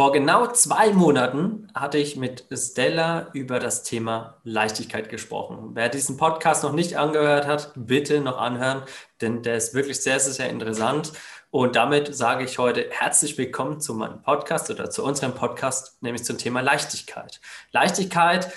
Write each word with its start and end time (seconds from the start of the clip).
Vor 0.00 0.12
genau 0.12 0.46
zwei 0.46 0.94
Monaten 0.94 1.68
hatte 1.74 1.98
ich 1.98 2.16
mit 2.16 2.46
Stella 2.54 3.28
über 3.34 3.58
das 3.58 3.82
Thema 3.82 4.40
Leichtigkeit 4.44 5.10
gesprochen. 5.10 5.72
Wer 5.74 5.90
diesen 5.90 6.16
Podcast 6.16 6.62
noch 6.62 6.72
nicht 6.72 6.96
angehört 6.96 7.46
hat, 7.46 7.72
bitte 7.76 8.22
noch 8.22 8.38
anhören, 8.38 8.82
denn 9.20 9.42
der 9.42 9.56
ist 9.56 9.74
wirklich 9.74 10.00
sehr, 10.00 10.18
sehr, 10.18 10.32
sehr 10.32 10.48
interessant. 10.48 11.12
Und 11.50 11.76
damit 11.76 12.16
sage 12.16 12.44
ich 12.44 12.56
heute 12.56 12.86
herzlich 12.88 13.36
willkommen 13.36 13.78
zu 13.78 13.92
meinem 13.92 14.22
Podcast 14.22 14.70
oder 14.70 14.88
zu 14.88 15.04
unserem 15.04 15.34
Podcast, 15.34 16.02
nämlich 16.02 16.24
zum 16.24 16.38
Thema 16.38 16.62
Leichtigkeit. 16.62 17.38
Leichtigkeit 17.70 18.50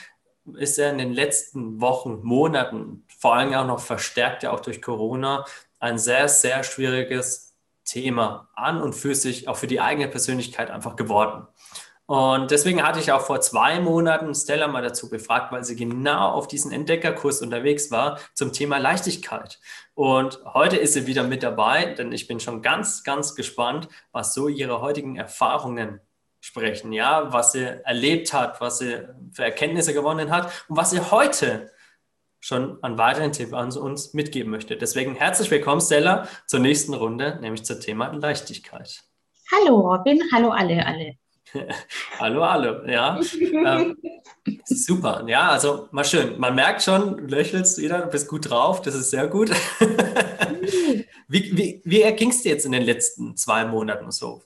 ist 0.56 0.78
ja 0.78 0.90
in 0.90 0.98
den 0.98 1.12
letzten 1.12 1.82
Wochen, 1.82 2.22
Monaten, 2.24 3.06
vor 3.20 3.36
allem 3.36 3.54
auch 3.54 3.68
noch 3.68 3.82
verstärkt 3.82 4.44
ja 4.44 4.52
auch 4.52 4.62
durch 4.62 4.82
Corona, 4.82 5.44
ein 5.82 5.98
sehr, 5.98 6.30
sehr 6.30 6.64
schwieriges 6.64 7.53
Thema 7.94 8.50
an 8.56 8.82
und 8.82 8.94
für 8.94 9.14
sich, 9.14 9.48
auch 9.48 9.56
für 9.56 9.68
die 9.68 9.80
eigene 9.80 10.08
Persönlichkeit 10.08 10.72
einfach 10.72 10.96
geworden. 10.96 11.48
Und 12.06 12.52
deswegen 12.52 12.84
hatte 12.84 13.00
ich 13.00 13.12
auch 13.12 13.22
vor 13.22 13.40
zwei 13.40 13.80
Monaten 13.80 14.34
Stella 14.36 14.68
mal 14.68 14.82
dazu 14.82 15.10
befragt, 15.10 15.52
weil 15.52 15.64
sie 15.64 15.76
genau 15.76 16.32
auf 16.32 16.48
diesen 16.48 16.72
Entdeckerkurs 16.72 17.42
unterwegs 17.42 17.92
war 17.92 18.20
zum 18.34 18.52
Thema 18.52 18.78
Leichtigkeit. 18.78 19.60
Und 19.94 20.40
heute 20.44 20.76
ist 20.76 20.94
sie 20.94 21.08
wieder 21.08 21.24
mit 21.24 21.44
dabei, 21.44 21.94
denn 21.94 22.12
ich 22.12 22.28
bin 22.28 22.40
schon 22.40 22.62
ganz, 22.62 23.04
ganz 23.04 23.36
gespannt, 23.36 23.88
was 24.12 24.34
so 24.34 24.48
ihre 24.48 24.82
heutigen 24.82 25.16
Erfahrungen 25.16 26.02
sprechen, 26.42 26.92
ja, 26.92 27.32
was 27.32 27.54
sie 27.54 27.64
erlebt 27.86 28.34
hat, 28.34 28.60
was 28.60 28.80
sie 28.80 29.08
für 29.32 29.46
Erkenntnisse 29.46 29.94
gewonnen 29.94 30.30
hat 30.30 30.52
und 30.68 30.76
was 30.76 30.90
sie 30.90 31.00
heute 31.00 31.72
schon 32.44 32.78
an 32.82 32.98
weiteren 32.98 33.32
Tipp 33.32 33.54
an 33.54 33.72
uns 33.72 34.14
mitgeben 34.14 34.52
möchte. 34.52 34.76
Deswegen 34.76 35.16
herzlich 35.16 35.50
willkommen, 35.50 35.80
Stella, 35.80 36.28
zur 36.46 36.60
nächsten 36.60 36.94
Runde, 36.94 37.38
nämlich 37.40 37.64
zum 37.64 37.80
Thema 37.80 38.12
Leichtigkeit. 38.12 39.02
Hallo 39.50 39.80
Robin, 39.80 40.22
hallo 40.34 40.50
alle, 40.50 40.86
alle. 40.86 41.16
hallo 42.20 42.44
alle, 42.44 42.84
ja. 42.92 43.18
ähm, 43.42 43.96
super, 44.66 45.24
ja, 45.26 45.52
also 45.52 45.88
mal 45.92 46.04
schön. 46.04 46.38
Man 46.38 46.54
merkt 46.56 46.82
schon, 46.82 47.16
du 47.16 47.24
lächelst 47.28 47.78
wieder, 47.78 48.02
du 48.02 48.08
bist 48.08 48.28
gut 48.28 48.50
drauf, 48.50 48.82
das 48.82 48.96
ist 48.96 49.12
sehr 49.12 49.28
gut. 49.28 49.50
wie 51.30 51.58
wie, 51.58 51.82
wie 51.86 52.02
erging 52.02 52.32
es 52.32 52.42
dir 52.42 52.52
jetzt 52.52 52.66
in 52.66 52.74
den 52.74 52.84
letzten 52.84 53.38
zwei 53.38 53.64
Monaten 53.64 54.12
so? 54.12 54.44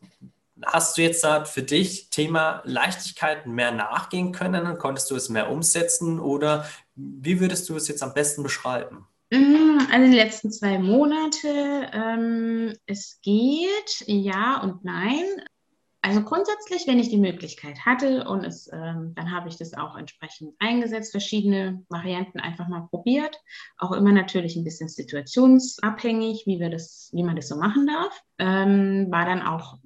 Hast 0.64 0.98
du 0.98 1.02
jetzt 1.02 1.24
da 1.24 1.46
für 1.46 1.64
dich 1.64 2.10
Thema 2.12 2.62
Leichtigkeit 2.64 3.48
mehr 3.48 3.72
nachgehen 3.72 4.34
können? 4.34 4.78
Konntest 4.78 5.10
du 5.10 5.16
es 5.16 5.30
mehr 5.30 5.50
umsetzen 5.50 6.20
oder 6.20 6.66
wie 6.98 7.40
würdest 7.40 7.70
du 7.70 7.76
es 7.76 7.88
jetzt 7.88 8.04
am 8.04 8.14
besten 8.14 8.44
beschreiben? 8.44 9.08
Mm, 9.32 9.80
also 9.92 10.10
die 10.10 10.18
letzten 10.18 10.52
zwei 10.52 10.80
Monate, 10.80 11.90
ähm, 11.94 12.74
es 12.86 13.20
geht, 13.22 14.04
ja 14.08 14.62
und 14.62 14.84
nein. 14.84 15.26
Also 16.02 16.22
grundsätzlich, 16.24 16.88
wenn 16.88 17.00
ich 17.00 17.10
die 17.10 17.18
Möglichkeit 17.18 17.86
hatte 17.86 18.26
und 18.30 18.46
es, 18.46 18.72
ähm, 18.72 19.14
dann 19.16 19.32
habe 19.32 19.50
ich 19.50 19.58
das 19.58 19.74
auch 19.74 19.98
entsprechend 19.98 20.54
eingesetzt, 20.60 21.12
verschiedene 21.12 21.84
Varianten 21.90 22.40
einfach 22.40 22.70
mal 22.70 22.88
probiert. 22.90 23.42
Auch 23.78 23.92
immer 23.92 24.12
natürlich 24.12 24.56
ein 24.56 24.64
bisschen 24.64 24.88
situationsabhängig, 24.88 26.44
wie, 26.46 26.60
wir 26.60 26.70
das, 26.70 27.10
wie 27.14 27.24
man 27.24 27.36
das 27.36 27.50
so 27.50 27.58
machen 27.58 27.88
darf. 27.88 28.22
Ähm, 28.40 29.08
war 29.10 29.26
dann 29.26 29.42
auch 29.42 29.80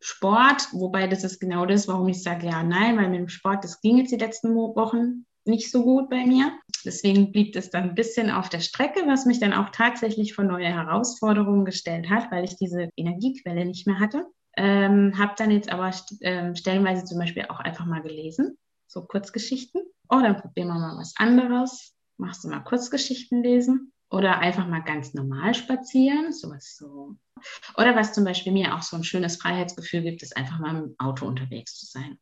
Sport, 0.00 0.68
wobei 0.72 1.06
das 1.06 1.22
ist 1.22 1.38
genau 1.38 1.64
das, 1.64 1.86
warum 1.86 2.08
ich 2.08 2.24
sage 2.24 2.48
ja, 2.48 2.64
nein, 2.64 2.96
weil 2.96 3.08
mit 3.08 3.20
dem 3.20 3.28
Sport, 3.28 3.62
das 3.62 3.80
ging 3.80 3.98
jetzt 3.98 4.10
die 4.10 4.16
letzten 4.16 4.56
Wochen 4.56 5.26
nicht 5.44 5.70
so 5.70 5.84
gut 5.84 6.10
bei 6.10 6.24
mir. 6.26 6.52
Deswegen 6.84 7.32
blieb 7.32 7.54
es 7.56 7.70
dann 7.70 7.90
ein 7.90 7.94
bisschen 7.94 8.30
auf 8.30 8.48
der 8.48 8.60
Strecke, 8.60 9.02
was 9.06 9.26
mich 9.26 9.40
dann 9.40 9.52
auch 9.52 9.70
tatsächlich 9.70 10.34
vor 10.34 10.44
neue 10.44 10.66
Herausforderungen 10.66 11.64
gestellt 11.64 12.10
hat, 12.10 12.30
weil 12.30 12.44
ich 12.44 12.56
diese 12.56 12.88
Energiequelle 12.96 13.64
nicht 13.64 13.86
mehr 13.86 14.00
hatte. 14.00 14.26
Ähm, 14.56 15.18
habe 15.18 15.34
dann 15.36 15.50
jetzt 15.50 15.70
aber 15.70 15.90
st 15.92 16.16
ähm, 16.20 16.54
stellenweise 16.54 17.04
zum 17.04 17.18
Beispiel 17.18 17.46
auch 17.48 17.60
einfach 17.60 17.86
mal 17.86 18.02
gelesen, 18.02 18.58
so 18.86 19.02
Kurzgeschichten. 19.02 19.82
Oh, 20.08 20.20
dann 20.20 20.36
probieren 20.36 20.68
wir 20.68 20.78
mal 20.78 20.98
was 20.98 21.14
anderes. 21.16 21.94
Machst 22.18 22.44
du 22.44 22.48
mal 22.48 22.60
Kurzgeschichten 22.60 23.42
lesen 23.42 23.92
oder 24.10 24.38
einfach 24.38 24.68
mal 24.68 24.82
ganz 24.82 25.14
normal 25.14 25.54
spazieren, 25.54 26.32
sowas 26.32 26.76
so 26.76 27.16
oder 27.76 27.96
was 27.96 28.12
zum 28.12 28.24
Beispiel 28.24 28.52
mir 28.52 28.74
auch 28.74 28.82
so 28.82 28.96
ein 28.96 29.04
schönes 29.04 29.36
Freiheitsgefühl 29.36 30.02
gibt, 30.02 30.22
ist 30.22 30.36
einfach 30.36 30.58
mal 30.58 30.76
im 30.76 30.94
Auto 30.98 31.26
unterwegs 31.26 31.78
zu 31.78 31.86
sein. 31.86 32.18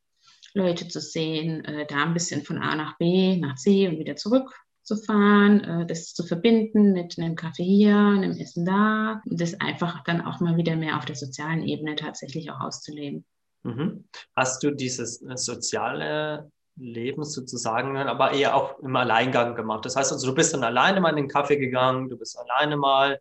Leute 0.55 0.89
zu 0.89 1.01
sehen, 1.01 1.65
äh, 1.65 1.87
da 1.87 2.05
ein 2.05 2.15
bisschen 2.15 2.43
von 2.43 2.59
A 2.59 2.75
nach 2.75 2.99
B, 2.99 3.37
nach 3.37 3.57
C 3.57 3.89
und 3.89 3.99
wieder 3.99 4.17
zurück 4.17 4.53
zu 4.83 4.97
fahren, 4.97 5.61
äh, 5.61 5.87
das 5.87 6.15
zu 6.15 6.25
verbinden 6.25 6.93
mit 6.93 7.19
einem 7.19 7.37
Kaffee 7.37 7.65
hier, 7.65 7.97
einem 7.97 8.33
Essen 8.33 8.65
da 8.65 9.23
und 9.29 9.41
das 9.41 9.61
einfach 9.61 10.03
dann 10.05 10.21
auch 10.21 10.41
mal 10.41 10.57
wieder 10.57 10.77
mehr 10.77 10.97
auf 10.97 11.05
der 11.05 11.17
sozialen 11.17 11.63
Ebene 11.63 11.95
tatsächlich 11.95 12.51
auch 12.51 12.61
auszuleben. 12.61 13.25
Mhm. 13.63 14.05
Hast 14.35 14.63
du 14.63 14.71
dieses 14.71 15.23
äh, 15.23 15.37
soziale 15.37 16.51
Leben 16.77 17.25
sozusagen, 17.25 17.97
aber 17.97 18.33
eher 18.33 18.57
auch 18.57 18.79
im 18.81 18.97
Alleingang 18.97 19.55
gemacht? 19.55 19.85
Das 19.85 19.97
heißt 19.97 20.13
also, 20.13 20.27
du 20.27 20.35
bist 20.35 20.55
dann 20.55 20.65
alleine 20.65 21.01
mal 21.01 21.11
in 21.11 21.17
den 21.17 21.29
Kaffee 21.29 21.59
gegangen, 21.59 22.09
du 22.09 22.17
bist 22.17 22.39
alleine 22.39 22.77
mal 22.77 23.21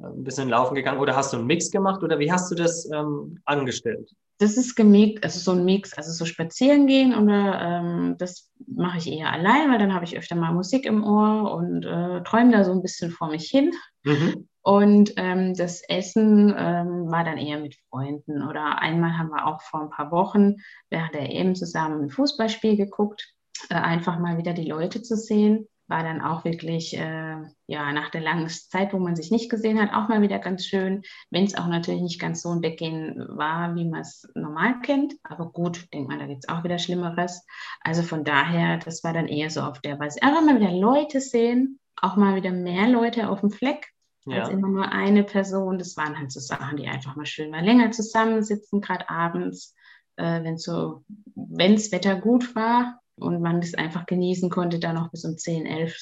ein 0.00 0.24
bisschen 0.24 0.48
laufen 0.48 0.74
gegangen 0.74 1.00
oder 1.00 1.16
hast 1.16 1.32
du 1.32 1.38
einen 1.38 1.46
Mix 1.46 1.70
gemacht 1.70 2.02
oder 2.02 2.18
wie 2.18 2.30
hast 2.30 2.50
du 2.50 2.54
das 2.54 2.88
ähm, 2.92 3.38
angestellt? 3.44 4.10
Das 4.38 4.56
ist 4.56 4.76
gemixt, 4.76 5.24
also 5.24 5.40
so 5.40 5.50
ein 5.52 5.64
Mix, 5.64 5.94
also 5.94 6.12
so 6.12 6.24
spazieren 6.24 6.86
gehen 6.86 7.14
oder 7.14 7.60
ähm, 7.60 8.16
das 8.18 8.52
mache 8.66 8.98
ich 8.98 9.10
eher 9.10 9.32
allein, 9.32 9.70
weil 9.70 9.78
dann 9.78 9.92
habe 9.92 10.04
ich 10.04 10.16
öfter 10.16 10.36
mal 10.36 10.52
Musik 10.52 10.86
im 10.86 11.02
Ohr 11.02 11.52
und 11.52 11.84
äh, 11.84 12.22
träume 12.22 12.52
da 12.52 12.64
so 12.64 12.72
ein 12.72 12.82
bisschen 12.82 13.10
vor 13.10 13.28
mich 13.28 13.48
hin. 13.50 13.72
Mhm. 14.04 14.48
Und 14.62 15.14
ähm, 15.16 15.54
das 15.54 15.82
Essen 15.88 16.54
ähm, 16.56 17.10
war 17.10 17.24
dann 17.24 17.38
eher 17.38 17.58
mit 17.58 17.76
Freunden. 17.88 18.46
Oder 18.46 18.80
einmal 18.80 19.16
haben 19.16 19.30
wir 19.30 19.46
auch 19.46 19.62
vor 19.62 19.80
ein 19.80 19.90
paar 19.90 20.10
Wochen 20.12 20.56
während 20.90 21.14
der 21.14 21.30
EM 21.30 21.54
zusammen 21.54 22.02
ein 22.02 22.10
Fußballspiel 22.10 22.76
geguckt, 22.76 23.34
äh, 23.70 23.74
einfach 23.74 24.18
mal 24.18 24.38
wieder 24.38 24.52
die 24.52 24.68
Leute 24.68 25.02
zu 25.02 25.16
sehen 25.16 25.68
war 25.88 26.02
dann 26.02 26.20
auch 26.20 26.44
wirklich, 26.44 26.96
äh, 26.96 27.36
ja, 27.66 27.92
nach 27.92 28.10
der 28.10 28.20
langen 28.20 28.48
Zeit, 28.48 28.92
wo 28.92 28.98
man 28.98 29.16
sich 29.16 29.30
nicht 29.30 29.50
gesehen 29.50 29.80
hat, 29.80 29.94
auch 29.94 30.08
mal 30.08 30.20
wieder 30.20 30.38
ganz 30.38 30.66
schön, 30.66 31.02
wenn 31.30 31.44
es 31.44 31.56
auch 31.56 31.66
natürlich 31.66 32.02
nicht 32.02 32.20
ganz 32.20 32.42
so 32.42 32.50
ein 32.50 32.62
Weggehen 32.62 33.16
war, 33.28 33.74
wie 33.74 33.86
man 33.86 34.02
es 34.02 34.28
normal 34.34 34.80
kennt. 34.80 35.14
Aber 35.22 35.50
gut, 35.50 35.92
denkt 35.92 36.08
man, 36.08 36.18
da 36.18 36.26
gibt 36.26 36.44
es 36.44 36.48
auch 36.48 36.62
wieder 36.62 36.78
Schlimmeres. 36.78 37.44
Also 37.80 38.02
von 38.02 38.22
daher, 38.22 38.76
das 38.76 39.02
war 39.02 39.14
dann 39.14 39.28
eher 39.28 39.50
so 39.50 39.62
auf 39.62 39.80
der 39.80 39.98
Weise. 39.98 40.22
Einfach 40.22 40.42
mal 40.42 40.60
wieder 40.60 40.72
Leute 40.72 41.20
sehen, 41.20 41.80
auch 41.96 42.16
mal 42.16 42.36
wieder 42.36 42.52
mehr 42.52 42.86
Leute 42.88 43.30
auf 43.30 43.40
dem 43.40 43.50
Fleck. 43.50 43.88
Ja. 44.26 44.42
als 44.42 44.50
immer 44.50 44.68
nur 44.68 44.92
eine 44.92 45.24
Person. 45.24 45.78
Das 45.78 45.96
waren 45.96 46.18
halt 46.18 46.30
so 46.30 46.38
Sachen, 46.38 46.76
die 46.76 46.86
einfach 46.86 47.16
mal 47.16 47.24
schön 47.24 47.50
mal 47.50 47.64
länger 47.64 47.92
zusammensitzen, 47.92 48.82
gerade 48.82 49.08
abends, 49.08 49.74
äh, 50.16 50.44
wenn 50.44 50.58
so, 50.58 51.02
wenn 51.34 51.76
das 51.76 51.92
Wetter 51.92 52.16
gut 52.16 52.54
war, 52.54 53.00
und 53.20 53.40
man 53.40 53.60
das 53.60 53.74
einfach 53.74 54.06
genießen 54.06 54.50
konnte, 54.50 54.78
da 54.78 54.92
noch 54.92 55.10
bis 55.10 55.24
um 55.24 55.36
10, 55.36 55.66
11 55.66 55.96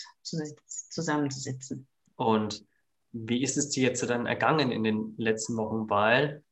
zusammenzusitzen. 0.91 1.87
Und 2.17 2.65
wie 3.13 3.43
ist 3.43 3.57
es 3.57 3.71
dir 3.71 3.85
jetzt 3.85 4.09
dann 4.09 4.27
ergangen 4.27 4.73
in 4.73 4.85
den 4.85 5.15
letzten 5.17 5.57
Wochen? 5.57 5.89
Weil 5.89 6.43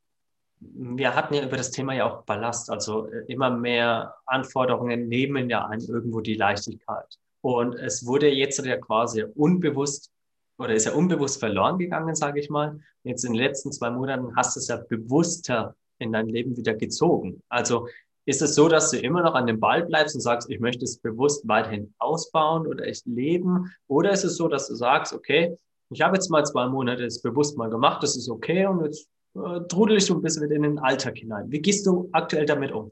wir 0.59 1.15
hatten 1.15 1.33
ja 1.33 1.43
über 1.43 1.57
das 1.57 1.71
Thema 1.71 1.93
ja 1.93 2.09
auch 2.09 2.23
Ballast, 2.23 2.69
also 2.69 3.07
äh, 3.07 3.25
immer 3.27 3.49
mehr 3.49 4.15
Anforderungen 4.25 5.07
nehmen 5.07 5.49
ja 5.49 5.61
an 5.61 5.79
irgendwo 5.79 6.21
die 6.21 6.35
Leichtigkeit. 6.35 7.19
Und 7.41 7.75
es 7.75 8.05
wurde 8.05 8.29
jetzt 8.29 8.63
ja 8.65 8.77
quasi 8.77 9.23
unbewusst 9.23 10.11
oder 10.57 10.73
ist 10.73 10.85
ja 10.85 10.93
unbewusst 10.93 11.39
verloren 11.39 11.77
gegangen, 11.77 12.15
sage 12.15 12.39
ich 12.39 12.49
mal. 12.49 12.79
Jetzt 13.03 13.23
in 13.25 13.33
den 13.33 13.41
letzten 13.41 13.71
zwei 13.71 13.91
Monaten 13.91 14.35
hast 14.35 14.55
du 14.55 14.59
es 14.59 14.67
ja 14.67 14.77
bewusster 14.77 15.75
in 15.99 16.11
dein 16.11 16.27
Leben 16.27 16.57
wieder 16.57 16.73
gezogen. 16.73 17.41
Also 17.49 17.87
ist 18.25 18.41
es 18.41 18.55
so, 18.55 18.67
dass 18.67 18.91
du 18.91 18.97
immer 18.97 19.21
noch 19.21 19.35
an 19.35 19.45
dem 19.45 19.59
Ball 19.59 19.85
bleibst 19.85 20.15
und 20.15 20.21
sagst, 20.21 20.49
ich 20.49 20.59
möchte 20.59 20.83
es 20.83 20.97
bewusst 20.97 21.47
weiterhin 21.47 21.93
ausbauen 21.99 22.65
oder 22.67 22.85
echt 22.85 23.05
leben? 23.05 23.71
Oder 23.87 24.11
ist 24.11 24.23
es 24.23 24.37
so, 24.37 24.47
dass 24.47 24.67
du 24.67 24.75
sagst, 24.75 25.13
okay, 25.13 25.55
ich 25.91 26.01
habe 26.01 26.15
jetzt 26.15 26.29
mal 26.29 26.43
zwei 26.45 26.67
Monate 26.67 27.05
es 27.05 27.21
bewusst 27.21 27.57
mal 27.57 27.69
gemacht, 27.69 28.01
das 28.01 28.17
ist 28.17 28.29
okay 28.29 28.65
und 28.65 28.83
jetzt 28.83 29.07
äh, 29.35 29.59
trudel 29.67 29.97
ich 29.97 30.05
so 30.05 30.15
ein 30.15 30.21
bisschen 30.21 30.49
in 30.51 30.63
den 30.63 30.79
Alltag 30.79 31.17
hinein. 31.17 31.51
Wie 31.51 31.61
gehst 31.61 31.85
du 31.85 32.09
aktuell 32.11 32.45
damit 32.45 32.71
um? 32.71 32.91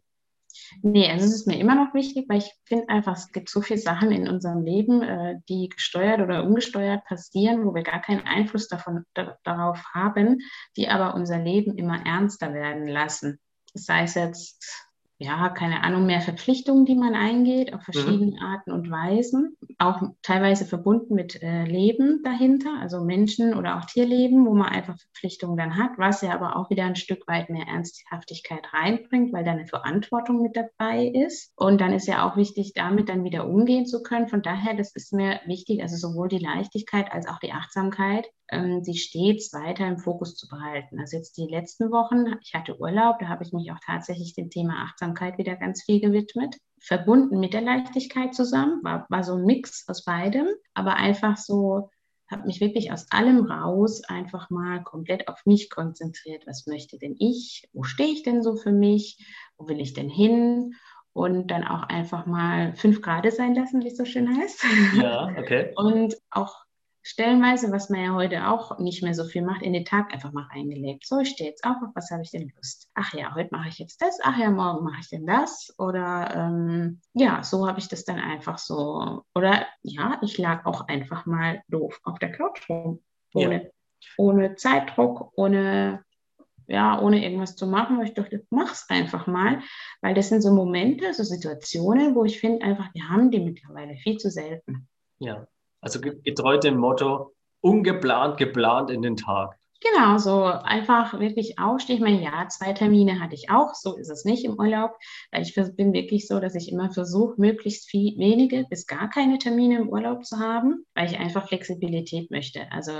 Nee, 0.83 1.09
also 1.09 1.25
es 1.25 1.33
ist 1.33 1.47
mir 1.47 1.59
immer 1.59 1.73
noch 1.73 1.95
wichtig, 1.95 2.25
weil 2.29 2.37
ich 2.37 2.51
finde 2.65 2.89
einfach, 2.89 3.17
es 3.17 3.31
gibt 3.31 3.49
so 3.49 3.61
viele 3.61 3.79
Sachen 3.79 4.11
in 4.11 4.27
unserem 4.27 4.63
Leben, 4.63 5.01
äh, 5.01 5.39
die 5.49 5.69
gesteuert 5.69 6.21
oder 6.21 6.43
ungesteuert 6.43 7.03
passieren, 7.05 7.65
wo 7.65 7.73
wir 7.73 7.81
gar 7.81 8.01
keinen 8.01 8.27
Einfluss 8.27 8.67
davon, 8.67 9.03
da, 9.15 9.37
darauf 9.43 9.83
haben, 9.93 10.39
die 10.77 10.87
aber 10.89 11.15
unser 11.15 11.39
Leben 11.39 11.75
immer 11.77 12.05
ernster 12.05 12.53
werden 12.53 12.87
lassen. 12.87 13.39
Sei 13.73 14.03
es 14.03 14.13
jetzt 14.13 14.92
ja, 15.23 15.49
keine 15.49 15.83
Ahnung, 15.83 16.05
mehr 16.05 16.19
Verpflichtungen, 16.19 16.85
die 16.85 16.95
man 16.95 17.15
eingeht, 17.15 17.73
auf 17.73 17.79
mhm. 17.79 17.93
verschiedene 17.93 18.31
mhm. 18.31 18.39
Arten 18.39 18.71
und 18.71 18.91
Weisen, 18.91 19.55
auch 19.77 20.01
teilweise 20.21 20.65
verbunden 20.65 21.15
mit 21.15 21.41
äh, 21.41 21.63
Leben 21.63 22.21
dahinter, 22.23 22.77
also 22.81 23.03
Menschen 23.03 23.53
oder 23.53 23.77
auch 23.77 23.85
Tierleben, 23.85 24.45
wo 24.45 24.53
man 24.53 24.67
einfach 24.67 24.97
Verpflichtungen 24.99 25.55
dann 25.55 25.77
hat, 25.77 25.91
was 25.97 26.21
ja 26.21 26.33
aber 26.33 26.57
auch 26.57 26.69
wieder 26.69 26.83
ein 26.83 26.97
Stück 26.97 27.25
weit 27.27 27.49
mehr 27.49 27.67
Ernsthaftigkeit 27.67 28.61
reinbringt, 28.73 29.31
weil 29.31 29.45
da 29.45 29.51
eine 29.51 29.65
Verantwortung 29.65 30.41
mit 30.41 30.57
dabei 30.57 31.05
ist. 31.05 31.53
Und 31.55 31.79
dann 31.79 31.93
ist 31.93 32.07
ja 32.07 32.27
auch 32.29 32.35
wichtig, 32.35 32.73
damit 32.75 33.07
dann 33.07 33.23
wieder 33.23 33.47
umgehen 33.47 33.85
zu 33.85 34.03
können. 34.03 34.27
Von 34.27 34.41
daher, 34.41 34.75
das 34.75 34.93
ist 34.93 35.13
mir 35.13 35.39
wichtig, 35.45 35.81
also 35.81 35.95
sowohl 35.95 36.27
die 36.27 36.39
Leichtigkeit 36.39 37.11
als 37.11 37.27
auch 37.27 37.39
die 37.39 37.53
Achtsamkeit, 37.53 38.27
sie 38.83 38.95
stets 38.95 39.53
weiter 39.53 39.87
im 39.87 39.97
Fokus 39.97 40.35
zu 40.35 40.47
behalten. 40.47 40.99
Also 40.99 41.17
jetzt 41.17 41.37
die 41.37 41.47
letzten 41.47 41.91
Wochen, 41.91 42.37
ich 42.41 42.53
hatte 42.53 42.79
Urlaub, 42.79 43.17
da 43.19 43.27
habe 43.27 43.43
ich 43.43 43.53
mich 43.53 43.71
auch 43.71 43.79
tatsächlich 43.85 44.33
dem 44.33 44.49
Thema 44.49 44.83
Achtsamkeit 44.83 45.37
wieder 45.37 45.55
ganz 45.55 45.83
viel 45.83 45.99
gewidmet. 45.99 46.57
Verbunden 46.79 47.39
mit 47.39 47.53
der 47.53 47.61
Leichtigkeit 47.61 48.33
zusammen, 48.33 48.83
war, 48.83 49.05
war 49.09 49.23
so 49.23 49.35
ein 49.35 49.45
Mix 49.45 49.85
aus 49.87 50.03
beidem, 50.03 50.47
aber 50.73 50.95
einfach 50.95 51.37
so, 51.37 51.89
habe 52.29 52.47
mich 52.47 52.59
wirklich 52.61 52.91
aus 52.91 53.11
allem 53.11 53.45
raus 53.45 54.03
einfach 54.05 54.49
mal 54.49 54.83
komplett 54.83 55.27
auf 55.27 55.45
mich 55.45 55.69
konzentriert. 55.69 56.47
Was 56.47 56.65
möchte 56.67 56.97
denn 56.97 57.15
ich? 57.19 57.69
Wo 57.73 57.83
stehe 57.83 58.11
ich 58.11 58.23
denn 58.23 58.41
so 58.41 58.55
für 58.55 58.71
mich? 58.71 59.25
Wo 59.57 59.67
will 59.67 59.79
ich 59.79 59.93
denn 59.93 60.09
hin? 60.09 60.73
und 61.13 61.51
dann 61.51 61.63
auch 61.63 61.83
einfach 61.83 62.25
mal 62.25 62.75
fünf 62.75 63.01
Grad 63.01 63.31
sein 63.31 63.53
lassen, 63.53 63.83
wie 63.83 63.87
es 63.87 63.97
so 63.97 64.05
schön 64.05 64.35
heißt. 64.35 64.65
Ja, 64.95 65.29
okay. 65.37 65.71
Und 65.77 66.15
auch 66.31 66.62
stellenweise, 67.03 67.71
was 67.71 67.89
man 67.89 68.01
ja 68.01 68.13
heute 68.13 68.47
auch 68.47 68.79
nicht 68.79 69.03
mehr 69.03 69.13
so 69.13 69.25
viel 69.25 69.41
macht, 69.41 69.61
in 69.61 69.73
den 69.73 69.85
Tag 69.85 70.13
einfach 70.13 70.31
mal 70.31 70.47
reingelebt. 70.51 71.05
So, 71.05 71.19
ich 71.19 71.29
stehe 71.29 71.49
jetzt 71.49 71.65
auf, 71.65 71.75
auf 71.83 71.89
was 71.93 72.09
habe 72.09 72.23
ich 72.23 72.31
denn 72.31 72.51
Lust? 72.55 72.89
Ach 72.95 73.13
ja, 73.13 73.35
heute 73.35 73.49
mache 73.51 73.67
ich 73.67 73.77
jetzt 73.77 74.01
das, 74.01 74.19
ach 74.23 74.37
ja, 74.37 74.49
morgen 74.49 74.85
mache 74.85 75.01
ich 75.01 75.09
denn 75.09 75.27
das. 75.27 75.73
Oder 75.77 76.33
ähm, 76.33 77.01
ja, 77.13 77.43
so 77.43 77.67
habe 77.67 77.79
ich 77.79 77.89
das 77.89 78.05
dann 78.05 78.19
einfach 78.19 78.57
so. 78.57 79.23
Oder 79.35 79.67
ja, 79.81 80.17
ich 80.21 80.37
lag 80.37 80.65
auch 80.65 80.87
einfach 80.87 81.25
mal 81.25 81.61
doof 81.67 81.99
auf 82.03 82.19
der 82.19 82.31
Couch 82.31 82.69
rum. 82.69 83.01
Ohne, 83.33 83.63
ja. 83.63 83.69
ohne 84.17 84.55
Zeitdruck, 84.55 85.33
ohne 85.35 86.03
ja, 86.67 87.01
ohne 87.01 87.21
irgendwas 87.21 87.57
zu 87.57 87.67
machen, 87.67 87.97
weil 87.97 88.05
ich 88.05 88.13
dachte, 88.13 88.45
mach's 88.49 88.89
einfach 88.89 89.27
mal, 89.27 89.61
weil 90.01 90.13
das 90.13 90.29
sind 90.29 90.41
so 90.41 90.53
Momente, 90.53 91.13
so 91.13 91.23
Situationen, 91.23 92.15
wo 92.15 92.23
ich 92.23 92.39
finde 92.39 92.63
einfach, 92.63 92.93
wir 92.93 93.09
haben 93.09 93.31
die 93.31 93.41
mittlerweile 93.41 93.97
viel 93.97 94.17
zu 94.17 94.31
selten. 94.31 94.87
Ja, 95.19 95.45
also 95.83 95.99
getreu 96.01 96.57
dem 96.57 96.77
Motto, 96.77 97.35
ungeplant, 97.61 98.37
geplant 98.37 98.89
in 98.89 99.01
den 99.01 99.17
Tag. 99.17 99.59
Genau, 99.81 100.17
so 100.17 100.43
einfach 100.45 101.19
wirklich 101.19 101.59
aufstehen. 101.59 101.97
Ich 101.97 102.01
meine, 102.01 102.23
ja, 102.23 102.47
zwei 102.47 102.71
Termine 102.71 103.19
hatte 103.19 103.35
ich 103.35 103.49
auch, 103.49 103.73
so 103.73 103.97
ist 103.97 104.09
es 104.09 104.23
nicht 104.23 104.45
im 104.45 104.57
Urlaub, 104.57 104.91
ich 105.37 105.53
bin 105.75 105.91
wirklich 105.91 106.25
so, 106.25 106.39
dass 106.39 106.55
ich 106.55 106.71
immer 106.71 106.89
versuche, 106.91 107.33
möglichst 107.37 107.89
viel, 107.89 108.17
wenige 108.17 108.65
bis 108.69 108.87
gar 108.87 109.09
keine 109.09 109.39
Termine 109.39 109.79
im 109.79 109.89
Urlaub 109.89 110.23
zu 110.23 110.39
haben, 110.39 110.85
weil 110.95 111.07
ich 111.07 111.19
einfach 111.19 111.49
Flexibilität 111.49 112.31
möchte. 112.31 112.71
Also 112.71 112.93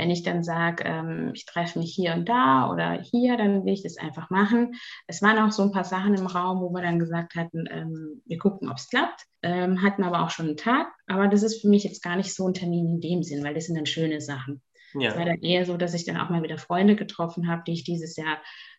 wenn 0.00 0.10
ich 0.10 0.22
dann 0.22 0.42
sage, 0.42 0.82
ähm, 0.86 1.32
ich 1.34 1.44
treffe 1.44 1.78
mich 1.78 1.92
hier 1.94 2.14
und 2.14 2.26
da 2.26 2.70
oder 2.72 3.02
hier, 3.02 3.36
dann 3.36 3.66
will 3.66 3.74
ich 3.74 3.82
das 3.82 3.98
einfach 3.98 4.30
machen. 4.30 4.72
Es 5.06 5.20
waren 5.20 5.38
auch 5.38 5.52
so 5.52 5.62
ein 5.62 5.72
paar 5.72 5.84
Sachen 5.84 6.14
im 6.14 6.26
Raum, 6.26 6.62
wo 6.62 6.70
wir 6.70 6.80
dann 6.80 6.98
gesagt 6.98 7.34
hatten, 7.34 7.66
ähm, 7.70 8.22
wir 8.24 8.38
gucken, 8.38 8.70
ob 8.70 8.78
es 8.78 8.88
klappt. 8.88 9.26
Ähm, 9.42 9.82
hatten 9.82 10.02
aber 10.02 10.22
auch 10.22 10.30
schon 10.30 10.46
einen 10.46 10.56
Tag. 10.56 10.86
Aber 11.06 11.28
das 11.28 11.42
ist 11.42 11.60
für 11.60 11.68
mich 11.68 11.84
jetzt 11.84 12.02
gar 12.02 12.16
nicht 12.16 12.34
so 12.34 12.48
ein 12.48 12.54
Termin 12.54 12.86
in 12.88 13.00
dem 13.02 13.22
Sinn, 13.22 13.44
weil 13.44 13.52
das 13.52 13.66
sind 13.66 13.76
dann 13.76 13.84
schöne 13.84 14.22
Sachen. 14.22 14.62
Ja. 14.94 15.10
Es 15.10 15.18
war 15.18 15.26
dann 15.26 15.42
eher 15.42 15.66
so, 15.66 15.76
dass 15.76 15.92
ich 15.92 16.06
dann 16.06 16.16
auch 16.16 16.30
mal 16.30 16.42
wieder 16.42 16.56
Freunde 16.56 16.96
getroffen 16.96 17.46
habe, 17.48 17.62
die 17.66 17.74
ich 17.74 17.84
dieses 17.84 18.16
Jahr 18.16 18.38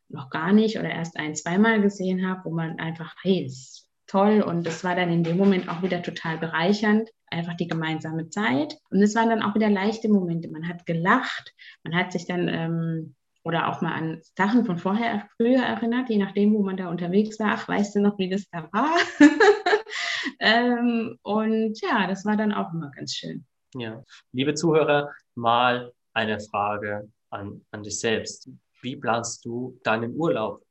noch 0.09 0.31
gar 0.31 0.53
nicht 0.53 0.79
oder 0.79 0.89
erst 0.89 1.17
ein, 1.17 1.35
zweimal 1.35 1.81
gesehen 1.83 2.27
habe, 2.27 2.41
wo 2.45 2.49
man 2.51 2.79
einfach, 2.79 3.13
hey, 3.21 3.45
ist 3.45 3.90
toll 4.11 4.41
und 4.41 4.67
das 4.67 4.83
war 4.83 4.95
dann 4.95 5.09
in 5.11 5.23
dem 5.23 5.37
Moment 5.37 5.69
auch 5.69 5.81
wieder 5.81 6.01
total 6.01 6.37
bereichernd, 6.37 7.09
einfach 7.27 7.55
die 7.55 7.67
gemeinsame 7.67 8.29
Zeit. 8.29 8.77
Und 8.89 9.01
es 9.01 9.15
waren 9.15 9.29
dann 9.29 9.41
auch 9.41 9.55
wieder 9.55 9.69
leichte 9.69 10.09
Momente. 10.09 10.49
Man 10.49 10.67
hat 10.67 10.85
gelacht, 10.85 11.53
man 11.83 11.95
hat 11.95 12.11
sich 12.11 12.27
dann 12.27 12.47
ähm, 12.49 13.15
oder 13.43 13.69
auch 13.69 13.81
mal 13.81 13.93
an 13.93 14.21
Sachen 14.37 14.65
von 14.65 14.77
vorher 14.77 15.27
früher 15.37 15.63
erinnert, 15.63 16.09
je 16.09 16.17
nachdem, 16.17 16.53
wo 16.53 16.61
man 16.61 16.77
da 16.77 16.89
unterwegs 16.89 17.39
war. 17.39 17.53
Ach, 17.53 17.67
weißt 17.67 17.95
du 17.95 18.01
noch, 18.01 18.17
wie 18.19 18.29
das 18.29 18.45
da 18.51 18.69
war? 18.71 18.97
ähm, 20.39 21.17
und 21.23 21.81
ja, 21.81 22.05
das 22.07 22.25
war 22.25 22.37
dann 22.37 22.53
auch 22.53 22.71
immer 22.73 22.91
ganz 22.91 23.13
schön. 23.13 23.45
Ja, 23.75 24.03
liebe 24.33 24.53
Zuhörer, 24.53 25.09
mal 25.35 25.91
eine 26.13 26.39
Frage 26.39 27.09
an, 27.29 27.61
an 27.71 27.83
dich 27.83 27.99
selbst. 27.99 28.49
Wie 28.81 28.97
planst 28.97 29.45
du 29.45 29.79
deinen 29.83 30.15
Urlaub? 30.15 30.61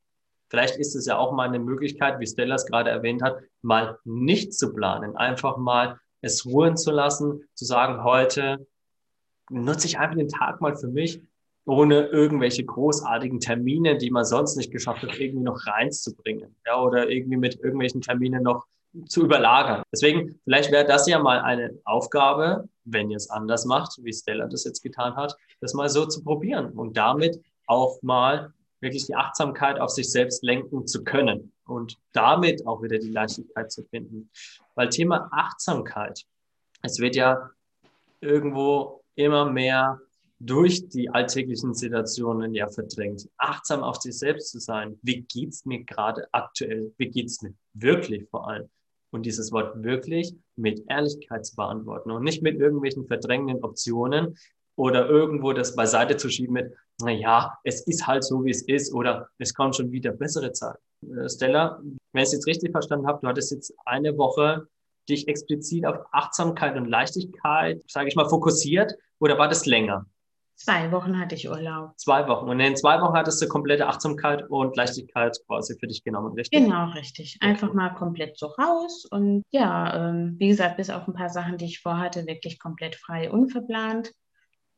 Vielleicht 0.50 0.76
ist 0.76 0.96
es 0.96 1.06
ja 1.06 1.16
auch 1.16 1.32
mal 1.32 1.48
eine 1.48 1.60
Möglichkeit, 1.60 2.18
wie 2.18 2.26
Stella 2.26 2.56
es 2.56 2.66
gerade 2.66 2.90
erwähnt 2.90 3.22
hat, 3.22 3.38
mal 3.62 3.98
nicht 4.04 4.52
zu 4.52 4.74
planen, 4.74 5.16
einfach 5.16 5.56
mal 5.56 5.98
es 6.20 6.44
ruhen 6.44 6.76
zu 6.76 6.90
lassen, 6.90 7.48
zu 7.54 7.64
sagen, 7.64 8.04
heute 8.04 8.66
nutze 9.48 9.86
ich 9.86 9.98
einfach 9.98 10.16
den 10.16 10.28
Tag 10.28 10.60
mal 10.60 10.76
für 10.76 10.88
mich, 10.88 11.22
ohne 11.66 12.06
irgendwelche 12.06 12.64
großartigen 12.64 13.40
Termine, 13.40 13.96
die 13.96 14.10
man 14.10 14.24
sonst 14.24 14.56
nicht 14.56 14.72
geschafft 14.72 15.02
hat, 15.02 15.18
irgendwie 15.18 15.44
noch 15.44 15.66
reinzubringen. 15.66 16.56
Ja, 16.66 16.82
oder 16.82 17.08
irgendwie 17.08 17.36
mit 17.36 17.60
irgendwelchen 17.60 18.00
Terminen 18.00 18.42
noch 18.42 18.66
zu 19.06 19.22
überlagern. 19.22 19.82
Deswegen, 19.92 20.40
vielleicht 20.44 20.72
wäre 20.72 20.84
das 20.84 21.06
ja 21.06 21.20
mal 21.20 21.40
eine 21.40 21.78
Aufgabe, 21.84 22.68
wenn 22.84 23.10
ihr 23.10 23.16
es 23.16 23.30
anders 23.30 23.64
macht, 23.66 23.98
wie 24.02 24.12
Stella 24.12 24.46
das 24.46 24.64
jetzt 24.64 24.82
getan 24.82 25.14
hat, 25.14 25.36
das 25.60 25.74
mal 25.74 25.88
so 25.88 26.06
zu 26.06 26.24
probieren 26.24 26.72
und 26.72 26.96
damit 26.96 27.40
auch 27.66 28.02
mal 28.02 28.52
wirklich 28.80 29.06
die 29.06 29.14
Achtsamkeit 29.14 29.80
auf 29.80 29.90
sich 29.90 30.10
selbst 30.10 30.42
lenken 30.42 30.86
zu 30.86 31.04
können 31.04 31.52
und 31.66 31.98
damit 32.12 32.66
auch 32.66 32.82
wieder 32.82 32.98
die 32.98 33.10
Leichtigkeit 33.10 33.70
zu 33.70 33.84
finden. 33.84 34.30
Weil 34.74 34.88
Thema 34.88 35.28
Achtsamkeit, 35.32 36.24
es 36.82 36.98
wird 36.98 37.16
ja 37.16 37.50
irgendwo 38.20 39.02
immer 39.14 39.50
mehr 39.50 40.00
durch 40.40 40.88
die 40.88 41.10
alltäglichen 41.10 41.74
Situationen 41.74 42.54
ja 42.54 42.66
verdrängt. 42.68 43.28
Achtsam 43.36 43.82
auf 43.82 43.96
sich 43.96 44.18
selbst 44.18 44.50
zu 44.50 44.58
sein. 44.58 44.98
Wie 45.02 45.20
geht's 45.22 45.66
mir 45.66 45.84
gerade 45.84 46.26
aktuell? 46.32 46.94
Wie 46.96 47.10
geht's 47.10 47.42
mir 47.42 47.52
wirklich 47.74 48.26
vor 48.30 48.48
allem? 48.48 48.68
Und 49.10 49.26
dieses 49.26 49.52
Wort 49.52 49.82
wirklich 49.82 50.34
mit 50.56 50.82
Ehrlichkeit 50.88 51.44
zu 51.44 51.56
beantworten 51.56 52.10
und 52.10 52.22
nicht 52.22 52.42
mit 52.42 52.58
irgendwelchen 52.58 53.06
verdrängenden 53.06 53.62
Optionen 53.62 54.38
oder 54.76 55.08
irgendwo 55.08 55.52
das 55.52 55.74
beiseite 55.74 56.16
zu 56.16 56.28
schieben 56.28 56.54
mit, 56.54 56.74
naja, 57.02 57.58
es 57.64 57.86
ist 57.86 58.06
halt 58.06 58.24
so, 58.24 58.44
wie 58.44 58.50
es 58.50 58.62
ist 58.62 58.92
oder 58.92 59.28
es 59.38 59.54
kommt 59.54 59.76
schon 59.76 59.92
wieder 59.92 60.12
bessere 60.12 60.52
Zeit. 60.52 60.76
Äh, 61.02 61.28
Stella, 61.28 61.80
wenn 62.12 62.22
ich 62.22 62.28
es 62.28 62.32
jetzt 62.32 62.46
richtig 62.46 62.72
verstanden 62.72 63.06
habe, 63.06 63.20
du 63.22 63.28
hattest 63.28 63.52
jetzt 63.52 63.74
eine 63.84 64.16
Woche 64.16 64.66
dich 65.08 65.28
explizit 65.28 65.86
auf 65.86 65.98
Achtsamkeit 66.12 66.76
und 66.76 66.86
Leichtigkeit, 66.86 67.82
sage 67.88 68.08
ich 68.08 68.16
mal, 68.16 68.28
fokussiert 68.28 68.92
oder 69.18 69.38
war 69.38 69.48
das 69.48 69.66
länger? 69.66 70.06
Zwei 70.56 70.92
Wochen 70.92 71.18
hatte 71.18 71.34
ich 71.34 71.48
Urlaub. 71.48 71.98
Zwei 71.98 72.28
Wochen. 72.28 72.50
Und 72.50 72.60
in 72.60 72.76
zwei 72.76 73.00
Wochen 73.00 73.14
hattest 73.14 73.40
du 73.40 73.48
komplette 73.48 73.86
Achtsamkeit 73.86 74.48
und 74.50 74.76
Leichtigkeit 74.76 75.38
quasi 75.46 75.74
für 75.78 75.86
dich 75.86 76.04
genommen, 76.04 76.34
richtig? 76.34 76.64
Genau, 76.64 76.90
richtig. 76.90 77.38
Einfach 77.40 77.68
okay. 77.68 77.76
mal 77.78 77.94
komplett 77.94 78.38
so 78.38 78.48
raus. 78.48 79.06
Und 79.10 79.42
ja, 79.52 80.10
ähm, 80.10 80.34
wie 80.38 80.48
gesagt, 80.48 80.76
bis 80.76 80.90
auf 80.90 81.08
ein 81.08 81.14
paar 81.14 81.30
Sachen, 81.30 81.56
die 81.56 81.64
ich 81.64 81.80
vorhatte, 81.80 82.26
wirklich 82.26 82.58
komplett 82.58 82.94
frei, 82.94 83.30
unverplant 83.30 84.12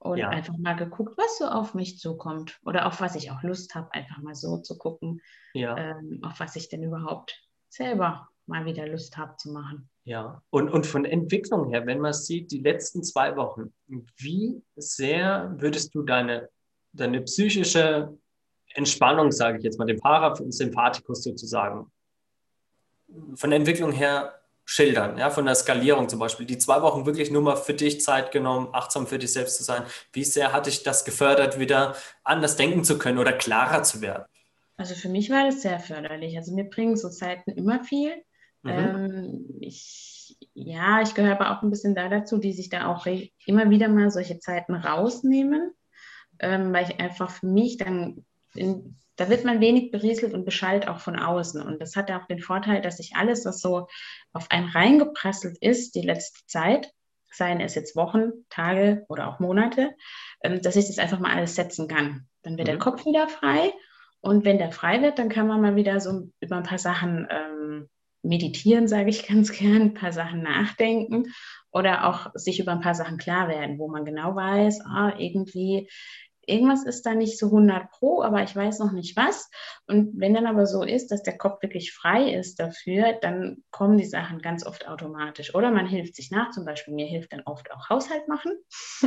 und 0.03 0.19
ja. 0.19 0.31
einfach 0.31 0.57
mal 0.59 0.75
geguckt, 0.75 1.17
was 1.17 1.39
so 1.39 1.47
auf 1.47 1.75
mich 1.75 1.99
zukommt 1.99 2.59
oder 2.65 2.87
auf 2.87 3.01
was 3.01 3.15
ich 3.15 3.31
auch 3.31 3.43
Lust 3.43 3.75
habe, 3.75 3.93
einfach 3.95 4.19
mal 4.19 4.35
so 4.35 4.59
zu 4.59 4.77
gucken, 4.77 5.21
ja. 5.55 5.77
ähm, 5.77 6.21
auf 6.23 6.41
was 6.41 6.57
ich 6.57 6.69
denn 6.69 6.83
überhaupt 6.83 7.41
selber 7.69 8.29
mal 8.47 8.65
wieder 8.65 8.87
Lust 8.89 9.17
habe 9.17 9.37
zu 9.37 9.53
machen. 9.53 9.89
Ja, 10.05 10.43
und, 10.51 10.69
und 10.71 10.87
von 10.87 11.05
Entwicklung 11.05 11.71
her, 11.71 11.87
wenn 11.87 12.01
man 12.01 12.13
sieht, 12.13 12.51
die 12.51 12.59
letzten 12.59 13.05
zwei 13.05 13.37
Wochen, 13.37 13.73
wie 14.17 14.61
sehr 14.75 15.55
würdest 15.59 15.95
du 15.95 16.03
deine, 16.03 16.49
deine 16.93 17.21
psychische 17.21 18.19
Entspannung, 18.75 19.31
sage 19.31 19.59
ich 19.59 19.65
jetzt 19.65 19.79
mal, 19.79 19.85
den 19.85 20.01
Parasympathikus 20.01 21.23
sozusagen, 21.23 21.93
von 23.37 23.51
der 23.51 23.61
Entwicklung 23.61 23.93
her 23.93 24.42
schildern, 24.65 25.19
ja, 25.19 25.31
von 25.31 25.45
der 25.45 25.55
Skalierung 25.55 26.09
zum 26.09 26.19
Beispiel. 26.19 26.47
Die 26.47 26.59
zwei 26.59 26.83
Wochen 26.83 27.07
wirklich 27.07 27.31
nur 27.31 27.43
mal 27.43 27.57
für 27.57 27.75
dich 27.75 28.01
Zeit 28.01 28.33
genommen, 28.33 28.69
achtsam 28.73 29.07
für 29.07 29.19
dich 29.19 29.33
selbst 29.33 29.57
zu 29.57 29.65
sein. 29.65 29.83
Wie 30.13 30.25
sehr 30.25 30.53
hat 30.53 30.67
dich 30.67 30.83
das 30.83 31.05
gefördert, 31.05 31.59
wieder 31.59 31.95
anders 32.25 32.57
denken 32.57 32.85
zu 32.85 32.99
können 32.99 33.19
oder 33.19 33.33
klarer 33.33 33.83
zu 33.83 34.01
werden? 34.01 34.25
Also 34.77 34.95
für 34.95 35.09
mich 35.09 35.31
war 35.31 35.45
das 35.45 35.63
sehr 35.63 35.81
förderlich. 35.81 36.37
Also 36.37 36.55
mir 36.55 36.65
bringen 36.65 36.97
so 36.97 37.09
Zeiten 37.09 37.51
immer 37.51 37.85
viel. 37.85 38.15
Mhm. 38.63 38.71
Ähm, 38.71 39.47
ich, 39.61 40.37
ja, 40.55 41.03
ich 41.03 41.15
gehöre 41.15 41.39
aber 41.39 41.51
auch 41.57 41.63
ein 41.63 41.71
bisschen 41.71 41.95
da 41.95 42.09
dazu, 42.09 42.39
die 42.39 42.53
sich 42.53 42.69
da 42.69 42.87
auch 42.87 43.07
immer 43.47 43.71
wieder 43.71 43.89
mal 43.89 44.11
solche 44.11 44.39
Zeiten 44.39 44.75
rausnehmen, 44.75 45.73
ähm, 46.39 46.73
weil 46.73 46.89
ich 46.89 47.01
einfach 47.01 47.31
für 47.31 47.47
mich 47.47 47.77
dann 47.77 48.25
in, 48.55 48.97
da 49.23 49.29
wird 49.29 49.45
man 49.45 49.61
wenig 49.61 49.93
berieselt 49.93 50.35
und 50.35 50.45
beschallt 50.45 50.89
auch 50.89 50.99
von 50.99 51.17
außen. 51.17 51.63
Und 51.63 51.81
das 51.81 51.95
hat 51.95 52.11
auch 52.11 52.27
den 52.27 52.41
Vorteil, 52.41 52.83
dass 52.83 52.97
sich 52.97 53.15
alles, 53.15 53.45
was 53.45 53.61
so 53.61 53.87
auf 54.33 54.51
einen 54.51 54.69
reingeprasselt 54.69 55.59
ist, 55.61 55.95
die 55.95 56.03
letzte 56.03 56.45
Zeit, 56.47 56.91
seien 57.31 57.61
es 57.61 57.77
jetzt 57.77 57.95
Wochen, 57.95 58.33
Tage 58.51 59.05
oder 59.09 59.29
auch 59.29 59.39
Monate, 59.39 59.95
ähm, 60.43 60.61
dass 60.61 60.75
ich 60.75 60.89
das 60.89 60.99
einfach 60.99 61.21
mal 61.21 61.37
alles 61.37 61.55
setzen 61.55 61.87
kann. 61.87 62.27
Dann 62.43 62.59
wird 62.59 62.67
mhm. 62.67 62.73
der 62.73 62.79
Kopf 62.81 63.07
wieder 63.07 63.29
frei. 63.29 63.73
Und 64.21 64.45
wenn 64.45 64.59
der 64.59 64.73
frei 64.73 65.03
wird, 65.03 65.21
dann 65.21 65.29
kann 65.29 65.47
man 65.47 65.61
mal 65.61 65.77
wieder 65.77 66.01
so 66.01 66.29
über 66.41 66.57
ein 66.57 66.65
paar 66.65 66.79
Sachen 66.79 67.29
ähm, 67.31 67.89
meditieren, 68.23 68.89
sage 68.89 69.11
ich 69.11 69.27
ganz 69.29 69.53
gern, 69.53 69.83
ein 69.83 69.95
paar 69.95 70.13
Sachen 70.13 70.43
nachdenken 70.43 71.33
oder 71.71 72.09
auch 72.09 72.33
sich 72.35 72.59
über 72.59 72.73
ein 72.73 72.81
paar 72.81 72.97
Sachen 72.97 73.19
klar 73.19 73.47
werden, 73.47 73.79
wo 73.79 73.87
man 73.87 74.05
genau 74.05 74.35
weiß, 74.35 74.81
ah, 74.81 75.13
irgendwie 75.17 75.89
irgendwas 76.47 76.85
ist 76.85 77.07
da 77.07 77.15
nicht 77.15 77.39
so 77.39 77.47
100 77.47 77.91
pro, 77.91 78.23
aber 78.23 78.43
ich 78.43 78.55
weiß 78.55 78.79
noch 78.79 78.93
nicht 78.93 79.17
was. 79.17 79.51
Und 79.87 80.19
wenn 80.19 80.35
dann 80.35 80.47
aber 80.47 80.67
so 80.67 80.83
ist, 80.83 81.09
dass 81.09 81.23
der 81.23 81.39
Kopf 81.39 81.63
wirklich 81.63 81.93
frei 81.93 82.33
ist 82.33 82.59
dafür, 82.59 83.15
dann 83.21 83.65
kommen 83.71 83.99
die 83.99 84.07
Sachen 84.07 84.41
ganz 84.41 84.67
oft 84.67 84.89
automatisch. 84.89 85.55
Oder 85.55 85.71
man 85.71 85.87
hilft 85.87 86.17
sich 86.17 86.31
nach, 86.31 86.51
zum 86.51 86.65
Beispiel 86.65 86.95
mir 86.95 87.07
hilft 87.07 87.33
dann 87.33 87.43
oft 87.45 87.71
auch 87.71 87.89
Haushalt 87.89 88.27
machen, 88.29 88.53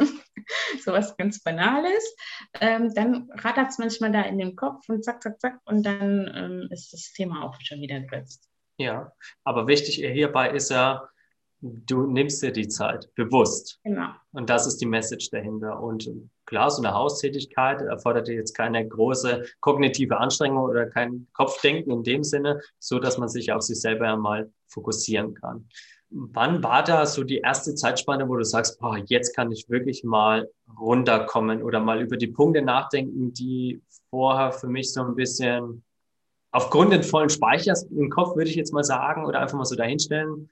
so 0.84 0.92
was 0.92 1.18
ganz 1.18 1.42
Banales. 1.42 2.15
Ähm, 2.62 2.94
dann 2.94 3.30
rattert 3.32 3.70
es 3.70 3.77
manchmal 3.77 4.12
da 4.12 4.22
in 4.22 4.38
dem 4.38 4.56
Kopf 4.56 4.88
und 4.89 5.04
zack, 5.04 5.22
zack, 5.22 5.39
zack 5.39 5.60
und 5.65 5.86
dann 5.86 6.32
ähm, 6.34 6.68
ist 6.72 6.94
das 6.94 7.12
Thema 7.13 7.44
auch 7.44 7.56
schon 7.62 7.82
wieder 7.82 8.00
gelöst. 8.00 8.50
Ja, 8.77 9.13
aber 9.44 9.68
wichtig 9.68 9.96
hierbei 9.96 10.50
ist 10.50 10.70
ja, 10.70 11.08
du 11.65 12.05
nimmst 12.05 12.43
dir 12.43 12.51
die 12.51 12.67
Zeit 12.67 13.10
bewusst. 13.15 13.79
Genau. 13.84 14.10
Und 14.31 14.50
das 14.50 14.67
ist 14.67 14.77
die 14.77 14.86
Message 14.86 15.29
dahinter. 15.31 15.81
Und 15.81 16.10
klar, 16.45 16.69
so 16.69 16.81
eine 16.81 16.93
Haustätigkeit 16.93 17.81
erfordert 17.81 18.27
jetzt 18.27 18.53
keine 18.53 18.88
große 18.88 19.43
kognitive 19.62 20.17
Anstrengung 20.17 20.63
oder 20.63 20.86
kein 20.86 21.27
Kopfdenken 21.34 21.91
in 21.91 22.03
dem 22.03 22.24
Sinne, 22.24 22.62
so 22.79 23.00
dass 23.00 23.17
man 23.17 23.29
sich 23.29 23.51
auf 23.51 23.63
sich 23.63 23.81
selber 23.81 24.12
einmal 24.12 24.51
fokussieren 24.67 25.34
kann. 25.34 25.67
Wann 26.10 26.63
war 26.63 26.84
da 26.84 27.05
so 27.05 27.24
die 27.24 27.39
erste 27.39 27.74
Zeitspanne, 27.74 28.29
wo 28.29 28.36
du 28.36 28.45
sagst, 28.45 28.79
boah, 28.79 28.98
jetzt 29.07 29.36
kann 29.36 29.51
ich 29.51 29.67
wirklich 29.69 30.03
mal 30.03 30.48
runterkommen 30.79 31.63
oder 31.63 31.79
mal 31.79 32.01
über 32.01 32.15
die 32.15 32.27
Punkte 32.27 32.62
nachdenken, 32.62 33.34
die 33.34 33.81
vorher 34.12 34.51
für 34.51 34.67
mich 34.67 34.93
so 34.93 35.01
ein 35.01 35.15
bisschen 35.15 35.84
aufgrund 36.51 36.93
des 36.93 37.10
vollen 37.10 37.29
Speichers 37.29 37.84
im 37.84 38.10
Kopf, 38.10 38.36
würde 38.36 38.50
ich 38.50 38.55
jetzt 38.55 38.72
mal 38.72 38.84
sagen, 38.84 39.25
oder 39.25 39.41
einfach 39.41 39.57
mal 39.57 39.65
so 39.65 39.75
dahinstellen, 39.75 40.50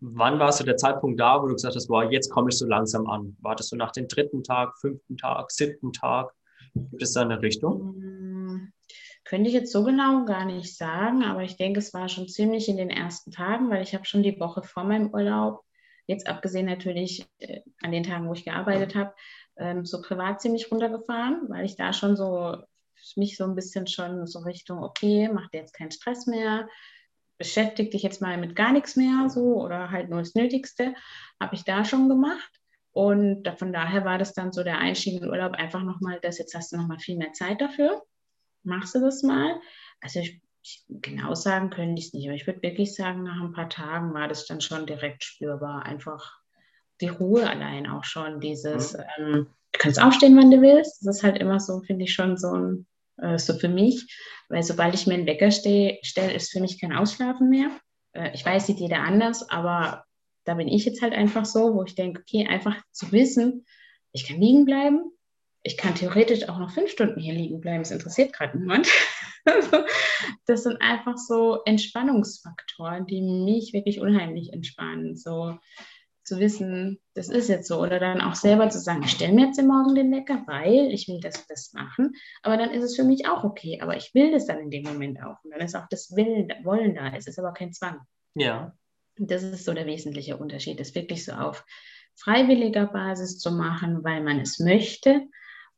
Wann 0.00 0.38
war 0.38 0.50
so 0.52 0.64
der 0.64 0.76
Zeitpunkt 0.76 1.20
da, 1.20 1.42
wo 1.42 1.46
du 1.46 1.54
gesagt 1.54 1.76
hast, 1.76 1.88
boah, 1.88 2.10
jetzt 2.10 2.30
komme 2.30 2.48
ich 2.50 2.58
so 2.58 2.66
langsam 2.66 3.06
an? 3.06 3.36
War 3.40 3.54
das 3.54 3.68
so 3.68 3.76
nach 3.76 3.92
dem 3.92 4.08
dritten 4.08 4.42
Tag, 4.42 4.78
fünften 4.80 5.18
Tag, 5.18 5.50
siebten 5.50 5.92
Tag? 5.92 6.32
Gibt 6.74 7.02
es 7.02 7.12
da 7.12 7.22
eine 7.22 7.42
Richtung? 7.42 7.80
Hm, 7.80 8.72
könnte 9.24 9.48
ich 9.48 9.54
jetzt 9.54 9.72
so 9.72 9.84
genau 9.84 10.24
gar 10.24 10.46
nicht 10.46 10.76
sagen, 10.76 11.22
aber 11.22 11.42
ich 11.42 11.56
denke, 11.56 11.80
es 11.80 11.92
war 11.92 12.08
schon 12.08 12.28
ziemlich 12.28 12.68
in 12.68 12.78
den 12.78 12.90
ersten 12.90 13.30
Tagen, 13.30 13.68
weil 13.70 13.82
ich 13.82 13.94
habe 13.94 14.06
schon 14.06 14.22
die 14.22 14.40
Woche 14.40 14.62
vor 14.62 14.84
meinem 14.84 15.12
Urlaub, 15.12 15.64
jetzt 16.06 16.26
abgesehen 16.26 16.66
natürlich 16.66 17.26
äh, 17.38 17.60
an 17.82 17.92
den 17.92 18.02
Tagen, 18.02 18.26
wo 18.28 18.32
ich 18.32 18.44
gearbeitet 18.44 18.94
habe, 18.94 19.12
ähm, 19.56 19.84
so 19.84 20.00
privat 20.00 20.40
ziemlich 20.40 20.70
runtergefahren, 20.70 21.42
weil 21.48 21.64
ich 21.64 21.76
da 21.76 21.92
schon 21.92 22.16
so 22.16 22.56
mich 23.16 23.36
so 23.36 23.44
ein 23.44 23.54
bisschen 23.54 23.86
schon 23.86 24.26
so 24.26 24.40
Richtung, 24.40 24.82
okay, 24.82 25.30
mach 25.32 25.48
dir 25.50 25.60
jetzt 25.60 25.74
keinen 25.74 25.90
Stress 25.90 26.26
mehr, 26.26 26.68
beschäftige 27.40 27.88
dich 27.88 28.02
jetzt 28.02 28.20
mal 28.20 28.36
mit 28.36 28.54
gar 28.54 28.70
nichts 28.70 28.96
mehr 28.96 29.28
so 29.30 29.64
oder 29.64 29.90
halt 29.90 30.10
nur 30.10 30.18
das 30.18 30.34
Nötigste, 30.34 30.94
habe 31.40 31.54
ich 31.54 31.64
da 31.64 31.86
schon 31.86 32.08
gemacht. 32.08 32.50
Und 32.92 33.48
von 33.56 33.72
daher 33.72 34.04
war 34.04 34.18
das 34.18 34.34
dann 34.34 34.52
so 34.52 34.62
der 34.62 34.78
Einstieg 34.78 35.14
in 35.14 35.20
den 35.22 35.30
Urlaub 35.30 35.54
einfach 35.54 35.82
nochmal, 35.82 36.20
dass 36.20 36.38
jetzt 36.38 36.54
hast 36.54 36.70
du 36.70 36.76
nochmal 36.76 36.98
viel 36.98 37.16
mehr 37.16 37.32
Zeit 37.32 37.60
dafür. 37.62 38.02
Machst 38.62 38.94
du 38.94 39.00
das 39.00 39.22
mal? 39.22 39.58
Also 40.02 40.20
ich, 40.20 40.42
ich 40.62 40.84
genau 40.88 41.34
sagen 41.34 41.70
könnte 41.70 41.98
ich 41.98 42.08
es 42.08 42.12
nicht, 42.12 42.26
aber 42.26 42.36
ich 42.36 42.46
würde 42.46 42.62
wirklich 42.62 42.94
sagen, 42.94 43.22
nach 43.22 43.40
ein 43.40 43.52
paar 43.52 43.70
Tagen 43.70 44.12
war 44.12 44.28
das 44.28 44.44
dann 44.46 44.60
schon 44.60 44.86
direkt 44.86 45.24
spürbar. 45.24 45.86
Einfach 45.86 46.40
die 47.00 47.08
Ruhe 47.08 47.48
allein 47.48 47.88
auch 47.88 48.04
schon, 48.04 48.40
dieses, 48.40 48.92
mhm. 48.92 49.04
ähm, 49.16 49.46
du 49.72 49.78
kannst 49.78 50.02
aufstehen, 50.02 50.36
wann 50.36 50.50
du 50.50 50.60
willst. 50.60 51.06
Das 51.06 51.18
ist 51.18 51.22
halt 51.22 51.38
immer 51.38 51.58
so, 51.58 51.80
finde 51.80 52.04
ich, 52.04 52.12
schon 52.12 52.36
so 52.36 52.52
ein 52.52 52.86
äh, 53.22 53.38
so 53.38 53.54
für 53.54 53.68
mich, 53.68 54.06
weil 54.48 54.62
sobald 54.62 54.94
ich 54.94 55.06
mir 55.06 55.14
einen 55.14 55.26
Wecker 55.26 55.50
stelle, 55.50 55.98
ist 56.34 56.52
für 56.52 56.60
mich 56.60 56.80
kein 56.80 56.92
Ausschlafen 56.92 57.48
mehr. 57.50 57.70
Äh, 58.12 58.30
ich 58.34 58.44
weiß, 58.44 58.66
sieht 58.66 58.80
jeder 58.80 59.00
anders, 59.00 59.48
aber 59.48 60.04
da 60.44 60.54
bin 60.54 60.68
ich 60.68 60.84
jetzt 60.84 61.02
halt 61.02 61.12
einfach 61.12 61.44
so, 61.44 61.74
wo 61.74 61.84
ich 61.84 61.94
denke, 61.94 62.22
okay, 62.22 62.46
einfach 62.46 62.76
zu 62.92 63.12
wissen, 63.12 63.66
ich 64.12 64.26
kann 64.26 64.40
liegen 64.40 64.64
bleiben, 64.64 65.12
ich 65.62 65.76
kann 65.76 65.94
theoretisch 65.94 66.48
auch 66.48 66.58
noch 66.58 66.72
fünf 66.72 66.90
Stunden 66.90 67.20
hier 67.20 67.34
liegen 67.34 67.60
bleiben, 67.60 67.82
es 67.82 67.90
interessiert 67.90 68.32
gerade 68.32 68.58
niemand. 68.58 68.88
das 70.46 70.62
sind 70.62 70.80
einfach 70.80 71.16
so 71.16 71.62
Entspannungsfaktoren, 71.64 73.06
die 73.06 73.20
mich 73.20 73.72
wirklich 73.72 74.00
unheimlich 74.00 74.52
entspannen. 74.52 75.16
So, 75.16 75.58
zu 76.30 76.38
wissen, 76.38 77.00
das 77.14 77.28
ist 77.28 77.48
jetzt 77.48 77.66
so. 77.66 77.80
Oder 77.80 77.98
dann 77.98 78.20
auch 78.20 78.36
selber 78.36 78.70
zu 78.70 78.78
sagen, 78.78 79.02
ich 79.02 79.10
stelle 79.10 79.32
mir 79.32 79.46
jetzt 79.46 79.60
Morgen 79.60 79.96
den 79.96 80.12
Wecker, 80.12 80.44
weil 80.46 80.92
ich 80.92 81.08
will 81.08 81.18
das 81.20 81.44
das 81.48 81.72
machen. 81.72 82.12
Aber 82.42 82.56
dann 82.56 82.70
ist 82.70 82.84
es 82.84 82.94
für 82.94 83.02
mich 83.02 83.26
auch 83.26 83.42
okay. 83.42 83.80
Aber 83.82 83.96
ich 83.96 84.14
will 84.14 84.30
das 84.30 84.46
dann 84.46 84.60
in 84.60 84.70
dem 84.70 84.84
Moment 84.84 85.20
auch. 85.20 85.42
Und 85.42 85.50
dann 85.50 85.60
ist 85.60 85.74
auch 85.74 85.88
das 85.90 86.14
Willen, 86.14 86.48
Wollen 86.62 86.94
da. 86.94 87.08
Es 87.16 87.26
ist 87.26 87.40
aber 87.40 87.52
kein 87.52 87.72
Zwang. 87.72 87.98
Ja. 88.34 88.72
Und 89.18 89.30
das 89.30 89.42
ist 89.42 89.64
so 89.64 89.74
der 89.74 89.86
wesentliche 89.86 90.36
Unterschied, 90.36 90.78
das 90.78 90.94
wirklich 90.94 91.24
so 91.24 91.32
auf 91.32 91.64
freiwilliger 92.14 92.86
Basis 92.86 93.38
zu 93.38 93.50
machen, 93.50 94.04
weil 94.04 94.22
man 94.22 94.38
es 94.38 94.60
möchte, 94.60 95.26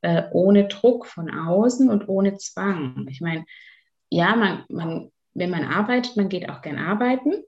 äh, 0.03 0.25
ohne 0.33 0.69
Druck 0.69 1.07
von 1.07 1.31
außen 1.31 1.89
und 1.89 2.09
ohne 2.09 2.37
Zwang. 2.37 3.07
Ich 3.09 3.23
meine, 3.23 3.47
ja, 4.11 4.37
man, 4.37 4.65
man, 4.69 5.11
wenn 5.33 5.51
man 5.51 5.65
arbeitet, 5.65 6.19
man 6.19 6.29
geht 6.29 6.51
auch 6.51 6.61
gern 6.61 6.79
arbeiten. 6.79 7.43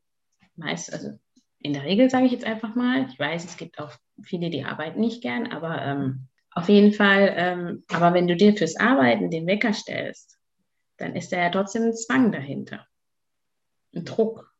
Meist, 0.56 0.90
also 0.90 1.18
in 1.64 1.72
der 1.72 1.84
Regel 1.84 2.10
sage 2.10 2.26
ich 2.26 2.32
jetzt 2.32 2.44
einfach 2.44 2.74
mal. 2.74 3.06
Ich 3.10 3.18
weiß, 3.18 3.44
es 3.44 3.56
gibt 3.56 3.78
auch 3.78 3.90
viele, 4.22 4.50
die 4.50 4.64
arbeiten 4.64 5.00
nicht 5.00 5.22
gern, 5.22 5.50
aber 5.50 5.80
ähm, 5.82 6.28
auf 6.50 6.68
jeden 6.68 6.92
Fall, 6.92 7.32
ähm, 7.36 7.84
aber 7.88 8.12
wenn 8.12 8.28
du 8.28 8.36
dir 8.36 8.54
fürs 8.54 8.76
Arbeiten 8.76 9.30
den 9.30 9.46
Wecker 9.46 9.72
stellst, 9.72 10.38
dann 10.98 11.16
ist 11.16 11.32
da 11.32 11.38
ja 11.38 11.48
trotzdem 11.48 11.84
ein 11.84 11.96
Zwang 11.96 12.32
dahinter. 12.32 12.86
Ein 13.96 14.04
Druck. 14.04 14.52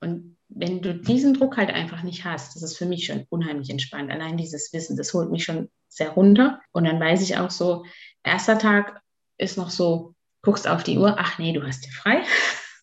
Und 0.00 0.38
wenn 0.48 0.80
du 0.80 0.94
diesen 0.94 1.34
Druck 1.34 1.56
halt 1.56 1.70
einfach 1.70 2.04
nicht 2.04 2.24
hast, 2.24 2.54
das 2.54 2.62
ist 2.62 2.78
für 2.78 2.86
mich 2.86 3.06
schon 3.06 3.26
unheimlich 3.30 3.68
entspannt. 3.68 4.12
Allein 4.12 4.36
dieses 4.36 4.72
Wissen, 4.72 4.96
das 4.96 5.12
holt 5.12 5.32
mich 5.32 5.42
schon 5.42 5.70
sehr 5.88 6.10
runter. 6.10 6.60
Und 6.70 6.84
dann 6.84 7.00
weiß 7.00 7.20
ich 7.20 7.36
auch 7.36 7.50
so, 7.50 7.84
erster 8.22 8.60
Tag 8.60 9.02
ist 9.38 9.58
noch 9.58 9.70
so, 9.70 10.14
guckst 10.42 10.68
auf 10.68 10.84
die 10.84 10.98
Uhr, 10.98 11.16
ach 11.18 11.36
nee, 11.40 11.52
du 11.52 11.66
hast 11.66 11.84
dir 11.84 11.90
frei, 11.92 12.22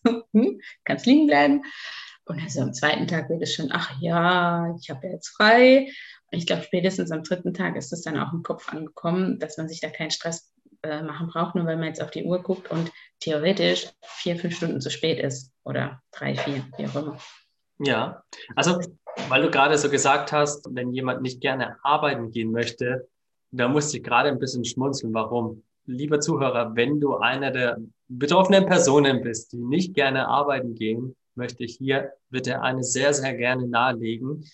hm, 0.32 0.60
kannst 0.84 1.06
liegen 1.06 1.26
bleiben. 1.26 1.62
Und 2.32 2.42
also 2.42 2.62
am 2.62 2.72
zweiten 2.72 3.06
Tag 3.06 3.28
wird 3.28 3.42
es 3.42 3.52
schon, 3.52 3.68
ach 3.72 4.00
ja, 4.00 4.74
ich 4.80 4.88
habe 4.88 5.06
ja 5.06 5.12
jetzt 5.12 5.28
frei. 5.28 5.88
Und 6.30 6.38
ich 6.38 6.46
glaube, 6.46 6.62
spätestens 6.62 7.10
am 7.10 7.22
dritten 7.22 7.52
Tag 7.52 7.76
ist 7.76 7.92
es 7.92 8.00
dann 8.00 8.18
auch 8.18 8.32
im 8.32 8.42
Kopf 8.42 8.70
angekommen, 8.70 9.38
dass 9.38 9.58
man 9.58 9.68
sich 9.68 9.80
da 9.80 9.90
keinen 9.90 10.10
Stress 10.10 10.50
äh, 10.82 11.02
machen 11.02 11.28
braucht, 11.28 11.54
nur 11.54 11.66
weil 11.66 11.76
man 11.76 11.88
jetzt 11.88 12.00
auf 12.00 12.10
die 12.10 12.24
Uhr 12.24 12.42
guckt 12.42 12.70
und 12.70 12.90
theoretisch 13.20 13.88
vier, 14.00 14.36
fünf 14.36 14.56
Stunden 14.56 14.80
zu 14.80 14.90
spät 14.90 15.18
ist 15.18 15.52
oder 15.64 16.00
drei, 16.10 16.34
vier, 16.34 16.64
wie 16.78 16.86
auch 16.86 16.96
immer. 16.96 17.18
Ja, 17.78 18.22
also 18.56 18.80
weil 19.28 19.42
du 19.42 19.50
gerade 19.50 19.76
so 19.76 19.90
gesagt 19.90 20.32
hast, 20.32 20.66
wenn 20.70 20.94
jemand 20.94 21.20
nicht 21.20 21.42
gerne 21.42 21.76
arbeiten 21.82 22.30
gehen 22.30 22.50
möchte, 22.50 23.08
da 23.50 23.68
musste 23.68 23.98
ich 23.98 24.02
gerade 24.02 24.30
ein 24.30 24.38
bisschen 24.38 24.64
schmunzeln. 24.64 25.12
Warum? 25.12 25.64
Lieber 25.84 26.18
Zuhörer, 26.18 26.74
wenn 26.76 26.98
du 26.98 27.18
einer 27.18 27.50
der 27.50 27.76
betroffenen 28.08 28.64
Personen 28.64 29.20
bist, 29.22 29.52
die 29.52 29.58
nicht 29.58 29.92
gerne 29.92 30.28
arbeiten 30.28 30.74
gehen, 30.74 31.14
möchte 31.34 31.64
ich 31.64 31.76
hier 31.76 32.12
bitte 32.30 32.60
eine 32.60 32.82
sehr, 32.82 33.14
sehr 33.14 33.34
gerne 33.34 33.66
nahelegen. 33.66 34.44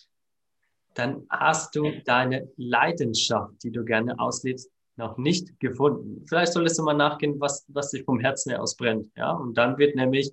Dann 0.95 1.27
hast 1.31 1.75
du 1.77 1.93
deine 2.05 2.51
Leidenschaft, 2.57 3.63
die 3.63 3.71
du 3.71 3.85
gerne 3.85 4.19
auslebst, 4.19 4.71
noch 4.97 5.17
nicht 5.17 5.61
gefunden. 5.61 6.25
Vielleicht 6.29 6.53
solltest 6.53 6.79
du 6.79 6.83
mal 6.83 6.95
nachgehen, 6.95 7.41
was, 7.41 7.65
was 7.69 7.91
dich 7.91 8.05
vom 8.05 8.19
Herzen 8.19 8.51
her 8.51 8.63
ausbrennt. 8.63 9.11
Ja? 9.17 9.31
Und 9.33 9.55
dann 9.57 9.79
wird 9.79 9.95
nämlich 9.95 10.33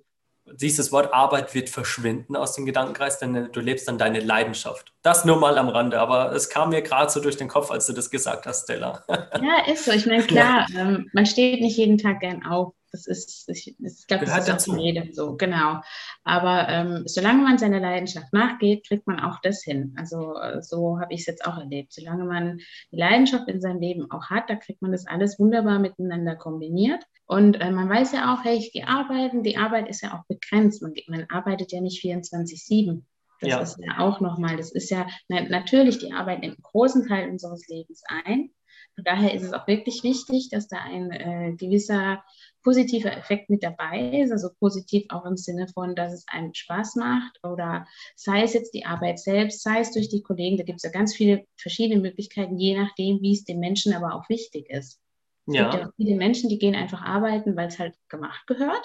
dieses 0.52 0.92
Wort 0.92 1.12
Arbeit 1.12 1.54
wird 1.54 1.68
verschwinden 1.68 2.36
aus 2.36 2.54
dem 2.54 2.66
Gedankenkreis, 2.66 3.18
denn 3.18 3.50
du 3.50 3.60
lebst 3.60 3.88
dann 3.88 3.98
deine 3.98 4.20
Leidenschaft. 4.20 4.92
Das 5.06 5.24
nur 5.24 5.38
mal 5.38 5.56
am 5.56 5.68
Rande, 5.68 6.00
aber 6.00 6.32
es 6.32 6.48
kam 6.48 6.70
mir 6.70 6.82
gerade 6.82 7.12
so 7.12 7.20
durch 7.20 7.36
den 7.36 7.46
Kopf, 7.46 7.70
als 7.70 7.86
du 7.86 7.92
das 7.92 8.10
gesagt 8.10 8.44
hast, 8.44 8.64
Stella. 8.64 9.04
Ja, 9.40 9.72
ist 9.72 9.84
so. 9.84 9.92
Ich 9.92 10.04
meine, 10.04 10.24
klar, 10.24 10.66
ja. 10.68 10.80
ähm, 10.80 11.08
man 11.12 11.26
steht 11.26 11.60
nicht 11.60 11.76
jeden 11.76 11.96
Tag 11.96 12.18
gern 12.18 12.44
auf. 12.44 12.74
Das 12.90 13.06
ist, 13.06 13.48
ich, 13.48 13.76
ich 13.78 14.06
glaube, 14.08 14.24
das 14.24 14.36
ist 14.36 14.48
dazu. 14.48 14.72
auch 14.72 14.78
jedem 14.78 15.12
so, 15.12 15.36
genau. 15.36 15.80
Aber 16.24 16.68
ähm, 16.68 17.02
solange 17.06 17.44
man 17.44 17.56
seiner 17.56 17.78
Leidenschaft 17.78 18.32
nachgeht, 18.32 18.84
kriegt 18.88 19.06
man 19.06 19.20
auch 19.20 19.38
das 19.42 19.62
hin. 19.62 19.94
Also 19.96 20.36
äh, 20.40 20.60
so 20.60 20.98
habe 20.98 21.14
ich 21.14 21.20
es 21.20 21.26
jetzt 21.26 21.46
auch 21.46 21.56
erlebt. 21.56 21.92
Solange 21.92 22.24
man 22.24 22.58
die 22.90 22.96
Leidenschaft 22.96 23.46
in 23.46 23.60
seinem 23.60 23.80
Leben 23.80 24.10
auch 24.10 24.30
hat, 24.30 24.50
da 24.50 24.56
kriegt 24.56 24.82
man 24.82 24.90
das 24.90 25.06
alles 25.06 25.38
wunderbar 25.38 25.78
miteinander 25.78 26.34
kombiniert. 26.34 27.04
Und 27.26 27.60
äh, 27.60 27.70
man 27.70 27.88
weiß 27.88 28.10
ja 28.10 28.34
auch, 28.34 28.42
hey, 28.42 28.56
ich 28.56 28.72
gehe 28.72 28.88
arbeiten. 28.88 29.44
Die 29.44 29.56
Arbeit 29.56 29.88
ist 29.88 30.02
ja 30.02 30.14
auch 30.14 30.24
begrenzt. 30.26 30.82
Man, 30.82 30.94
man 31.06 31.26
arbeitet 31.30 31.70
ja 31.70 31.80
nicht 31.80 32.02
24-7. 32.02 33.02
Das 33.40 33.50
ja. 33.50 33.60
ist 33.60 33.78
ja 33.78 33.98
auch 33.98 34.20
nochmal, 34.20 34.56
das 34.56 34.72
ist 34.72 34.90
ja 34.90 35.06
na, 35.28 35.42
natürlich, 35.42 35.98
die 35.98 36.12
Arbeit 36.12 36.40
nimmt 36.40 36.56
einen 36.56 36.62
großen 36.62 37.06
Teil 37.06 37.28
unseres 37.28 37.66
Lebens 37.68 38.02
ein. 38.08 38.50
Von 38.94 39.04
daher 39.04 39.34
ist 39.34 39.42
es 39.42 39.52
auch 39.52 39.66
wirklich 39.66 40.02
wichtig, 40.04 40.48
dass 40.50 40.68
da 40.68 40.78
ein 40.78 41.10
äh, 41.10 41.54
gewisser 41.54 42.24
positiver 42.62 43.12
Effekt 43.14 43.50
mit 43.50 43.62
dabei 43.62 44.22
ist, 44.22 44.32
also 44.32 44.48
positiv 44.58 45.04
auch 45.10 45.26
im 45.26 45.36
Sinne 45.36 45.68
von, 45.68 45.94
dass 45.94 46.14
es 46.14 46.24
einem 46.28 46.54
Spaß 46.54 46.96
macht 46.96 47.38
oder 47.44 47.86
sei 48.16 48.42
es 48.42 48.54
jetzt 48.54 48.72
die 48.72 48.86
Arbeit 48.86 49.18
selbst, 49.18 49.62
sei 49.62 49.80
es 49.80 49.92
durch 49.92 50.08
die 50.08 50.22
Kollegen, 50.22 50.56
da 50.56 50.64
gibt 50.64 50.78
es 50.78 50.82
ja 50.82 50.90
ganz 50.90 51.14
viele 51.14 51.44
verschiedene 51.56 52.00
Möglichkeiten, 52.00 52.56
je 52.56 52.78
nachdem, 52.78 53.20
wie 53.20 53.34
es 53.34 53.44
dem 53.44 53.60
Menschen 53.60 53.92
aber 53.92 54.14
auch 54.14 54.28
wichtig 54.30 54.70
ist. 54.70 54.98
Es 55.46 55.54
ja. 55.54 55.70
gibt 55.70 55.84
ja 55.84 55.90
viele 55.96 56.16
Menschen, 56.16 56.48
die 56.48 56.58
gehen 56.58 56.74
einfach 56.74 57.02
arbeiten, 57.02 57.54
weil 57.54 57.68
es 57.68 57.78
halt 57.78 57.94
gemacht 58.08 58.46
gehört. 58.46 58.84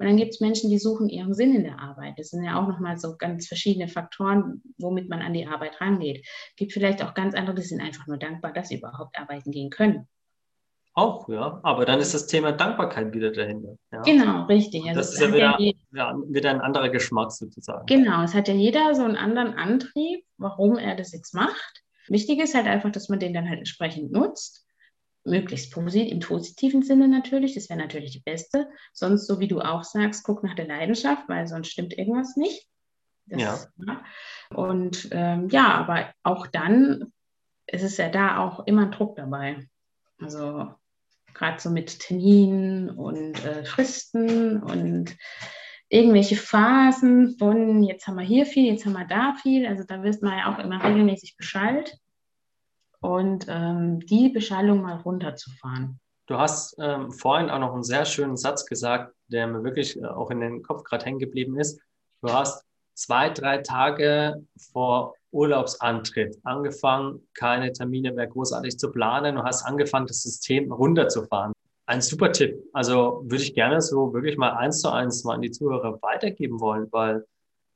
Und 0.00 0.06
dann 0.06 0.16
gibt 0.16 0.32
es 0.32 0.40
Menschen, 0.40 0.70
die 0.70 0.78
suchen 0.78 1.10
ihren 1.10 1.34
Sinn 1.34 1.54
in 1.54 1.62
der 1.62 1.78
Arbeit. 1.78 2.14
Das 2.16 2.30
sind 2.30 2.42
ja 2.42 2.58
auch 2.58 2.66
nochmal 2.66 2.96
so 2.96 3.18
ganz 3.18 3.46
verschiedene 3.46 3.86
Faktoren, 3.86 4.62
womit 4.78 5.10
man 5.10 5.20
an 5.20 5.34
die 5.34 5.46
Arbeit 5.46 5.78
rangeht. 5.78 6.24
Es 6.24 6.56
gibt 6.56 6.72
vielleicht 6.72 7.04
auch 7.04 7.12
ganz 7.12 7.34
andere, 7.34 7.56
die 7.56 7.62
sind 7.62 7.82
einfach 7.82 8.06
nur 8.06 8.16
dankbar, 8.16 8.54
dass 8.54 8.68
sie 8.68 8.78
überhaupt 8.78 9.18
arbeiten 9.18 9.50
gehen 9.50 9.68
können. 9.68 10.08
Auch, 10.94 11.28
ja. 11.28 11.60
Aber 11.62 11.84
dann 11.84 12.00
ist 12.00 12.14
das 12.14 12.26
Thema 12.26 12.52
Dankbarkeit 12.52 13.12
wieder 13.12 13.30
dahinter. 13.30 13.76
Ja? 13.92 14.00
Genau, 14.00 14.46
richtig. 14.46 14.84
Also 14.88 15.00
das 15.00 15.12
ist 15.12 15.20
ja 15.20 15.34
wieder, 15.34 15.58
ja 15.92 16.16
wieder 16.28 16.48
ein 16.48 16.62
anderer 16.62 16.88
Geschmack 16.88 17.30
sozusagen. 17.32 17.84
Genau, 17.84 18.22
es 18.22 18.32
hat 18.32 18.48
ja 18.48 18.54
jeder 18.54 18.94
so 18.94 19.02
einen 19.02 19.16
anderen 19.16 19.52
Antrieb, 19.52 20.24
warum 20.38 20.78
er 20.78 20.96
das 20.96 21.12
jetzt 21.12 21.34
macht. 21.34 21.82
Wichtig 22.08 22.40
ist 22.40 22.54
halt 22.54 22.66
einfach, 22.66 22.90
dass 22.90 23.10
man 23.10 23.18
den 23.18 23.34
dann 23.34 23.50
halt 23.50 23.58
entsprechend 23.58 24.12
nutzt. 24.12 24.66
Möglichst 25.24 25.72
positiv, 25.72 26.12
im 26.12 26.20
positiven 26.20 26.82
Sinne 26.82 27.06
natürlich, 27.08 27.54
das 27.54 27.68
wäre 27.68 27.78
natürlich 27.78 28.12
die 28.12 28.20
beste. 28.20 28.68
Sonst, 28.92 29.26
so 29.26 29.38
wie 29.38 29.48
du 29.48 29.60
auch 29.60 29.84
sagst, 29.84 30.24
guck 30.24 30.42
nach 30.42 30.54
der 30.54 30.66
Leidenschaft, 30.66 31.28
weil 31.28 31.46
sonst 31.46 31.68
stimmt 31.68 31.96
irgendwas 31.96 32.36
nicht. 32.36 32.66
Das, 33.26 33.40
ja. 33.40 33.58
ja. 33.86 34.04
Und 34.54 35.08
ähm, 35.12 35.48
ja, 35.50 35.74
aber 35.74 36.12
auch 36.22 36.46
dann 36.46 37.12
ist 37.66 37.84
es 37.84 37.96
ja 37.96 38.08
da 38.08 38.38
auch 38.38 38.66
immer 38.66 38.86
Druck 38.86 39.16
dabei. 39.16 39.68
Also 40.18 40.74
gerade 41.34 41.60
so 41.60 41.70
mit 41.70 42.00
Terminen 42.00 42.90
und 42.90 43.44
äh, 43.44 43.64
Fristen 43.64 44.62
und 44.62 45.16
irgendwelche 45.88 46.36
Phasen 46.36 47.36
von 47.38 47.82
jetzt 47.82 48.06
haben 48.06 48.16
wir 48.16 48.24
hier 48.24 48.46
viel, 48.46 48.72
jetzt 48.72 48.86
haben 48.86 48.92
wir 48.92 49.06
da 49.06 49.34
viel. 49.40 49.66
Also 49.66 49.84
da 49.84 50.02
wirst 50.02 50.22
man 50.22 50.38
ja 50.38 50.52
auch 50.52 50.58
immer 50.58 50.82
regelmäßig 50.82 51.36
Bescheid 51.36 51.98
und 53.00 53.46
ähm, 53.48 54.00
die 54.00 54.28
Beschallung 54.28 54.82
mal 54.82 54.96
runterzufahren. 54.96 55.98
Du 56.26 56.38
hast 56.38 56.76
ähm, 56.78 57.10
vorhin 57.10 57.50
auch 57.50 57.58
noch 57.58 57.74
einen 57.74 57.82
sehr 57.82 58.04
schönen 58.04 58.36
Satz 58.36 58.64
gesagt, 58.64 59.14
der 59.28 59.46
mir 59.46 59.64
wirklich 59.64 60.00
äh, 60.00 60.06
auch 60.06 60.30
in 60.30 60.40
den 60.40 60.62
Kopf 60.62 60.84
gerade 60.84 61.04
hängen 61.04 61.18
geblieben 61.18 61.58
ist. 61.58 61.80
Du 62.22 62.32
hast 62.32 62.64
zwei, 62.94 63.30
drei 63.30 63.58
Tage 63.58 64.44
vor 64.72 65.14
Urlaubsantritt 65.32 66.38
angefangen, 66.44 67.26
keine 67.34 67.72
Termine 67.72 68.12
mehr 68.12 68.26
großartig 68.26 68.78
zu 68.78 68.90
planen 68.90 69.38
und 69.38 69.44
hast 69.44 69.64
angefangen, 69.64 70.06
das 70.06 70.22
System 70.22 70.70
runterzufahren. 70.70 71.52
Ein 71.86 72.02
super 72.02 72.30
Tipp. 72.30 72.62
Also 72.72 73.22
würde 73.24 73.42
ich 73.42 73.54
gerne 73.54 73.80
so 73.80 74.12
wirklich 74.12 74.36
mal 74.36 74.52
eins 74.52 74.80
zu 74.80 74.90
eins 74.90 75.24
mal 75.24 75.34
an 75.34 75.42
die 75.42 75.50
Zuhörer 75.50 76.00
weitergeben 76.02 76.60
wollen, 76.60 76.86
weil 76.92 77.24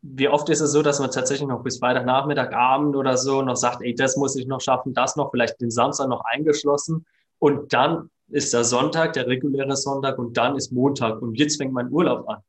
wie 0.07 0.29
oft 0.29 0.51
ist 0.51 0.61
es 0.61 0.73
so, 0.73 0.83
dass 0.83 1.01
man 1.01 1.11
tatsächlich 1.11 1.49
noch 1.49 1.63
bis 1.63 1.79
Freitagnachmittag, 1.79 2.53
Abend 2.53 2.95
oder 2.95 3.17
so 3.17 3.41
noch 3.41 3.57
sagt, 3.57 3.81
ey, 3.81 3.95
das 3.95 4.17
muss 4.17 4.37
ich 4.37 4.47
noch 4.47 4.61
schaffen, 4.61 4.93
das 4.93 5.17
noch, 5.17 5.31
vielleicht 5.31 5.59
den 5.63 5.71
Samstag 5.71 6.09
noch 6.09 6.23
eingeschlossen 6.27 7.07
und 7.39 7.73
dann 7.73 8.11
ist 8.29 8.53
der 8.53 8.65
Sonntag, 8.65 9.15
der 9.15 9.27
reguläre 9.27 9.77
Sonntag 9.77 10.19
und 10.19 10.37
dann 10.37 10.57
ist 10.57 10.73
Montag 10.73 11.23
und 11.23 11.39
jetzt 11.39 11.57
fängt 11.57 11.73
mein 11.73 11.91
Urlaub 11.91 12.29
an. 12.29 12.43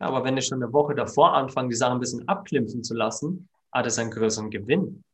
Ja, 0.00 0.06
aber 0.06 0.24
wenn 0.24 0.36
ich 0.36 0.46
schon 0.46 0.60
eine 0.62 0.72
Woche 0.72 0.96
davor 0.96 1.34
anfange, 1.34 1.68
die 1.68 1.76
Sachen 1.76 1.94
ein 1.94 2.00
bisschen 2.00 2.26
abklimpfen 2.26 2.82
zu 2.82 2.94
lassen, 2.94 3.48
hat 3.70 3.86
es 3.86 3.98
einen 3.98 4.10
größeren 4.10 4.50
Gewinn. 4.50 5.04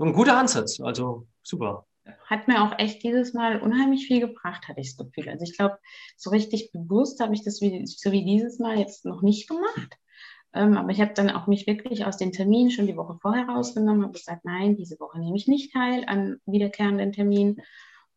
ein 0.00 0.12
guter 0.12 0.36
Ansatz, 0.36 0.80
also 0.80 1.28
super. 1.42 1.86
Hat 2.24 2.48
mir 2.48 2.64
auch 2.64 2.76
echt 2.76 3.04
dieses 3.04 3.34
Mal 3.34 3.60
unheimlich 3.60 4.06
viel 4.06 4.18
gebracht, 4.18 4.66
hatte 4.66 4.80
ich 4.80 4.96
das 4.96 5.06
Gefühl. 5.06 5.28
Also 5.30 5.44
ich 5.44 5.56
glaube, 5.56 5.78
so 6.16 6.30
richtig 6.30 6.72
bewusst 6.72 7.20
habe 7.20 7.34
ich 7.34 7.44
das 7.44 7.60
wie, 7.60 7.86
so 7.86 8.10
wie 8.10 8.24
dieses 8.24 8.58
Mal 8.58 8.78
jetzt 8.78 9.04
noch 9.04 9.22
nicht 9.22 9.48
gemacht. 9.48 9.96
Ähm, 10.54 10.76
aber 10.76 10.90
ich 10.90 11.00
habe 11.00 11.12
dann 11.14 11.30
auch 11.30 11.46
mich 11.46 11.66
wirklich 11.66 12.06
aus 12.06 12.16
den 12.16 12.32
Terminen 12.32 12.70
schon 12.70 12.86
die 12.86 12.96
Woche 12.96 13.18
vorher 13.20 13.46
rausgenommen 13.48 14.04
und 14.04 14.12
gesagt, 14.12 14.44
nein, 14.44 14.76
diese 14.76 14.98
Woche 14.98 15.18
nehme 15.18 15.36
ich 15.36 15.46
nicht 15.46 15.72
teil 15.72 16.04
an 16.06 16.40
wiederkehrenden 16.46 17.12
Terminen 17.12 17.60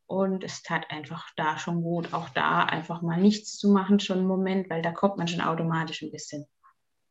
und 0.05 0.43
es 0.43 0.61
tat 0.63 0.85
einfach 0.89 1.29
da 1.35 1.57
schon 1.57 1.81
gut, 1.81 2.13
auch 2.13 2.29
da 2.29 2.63
einfach 2.63 3.01
mal 3.01 3.19
nichts 3.19 3.57
zu 3.57 3.69
machen, 3.69 3.99
schon 3.99 4.19
einen 4.19 4.27
Moment, 4.27 4.69
weil 4.69 4.81
da 4.81 4.91
kommt 4.91 5.17
man 5.17 5.27
schon 5.27 5.41
automatisch 5.41 6.01
ein 6.01 6.11
bisschen 6.11 6.45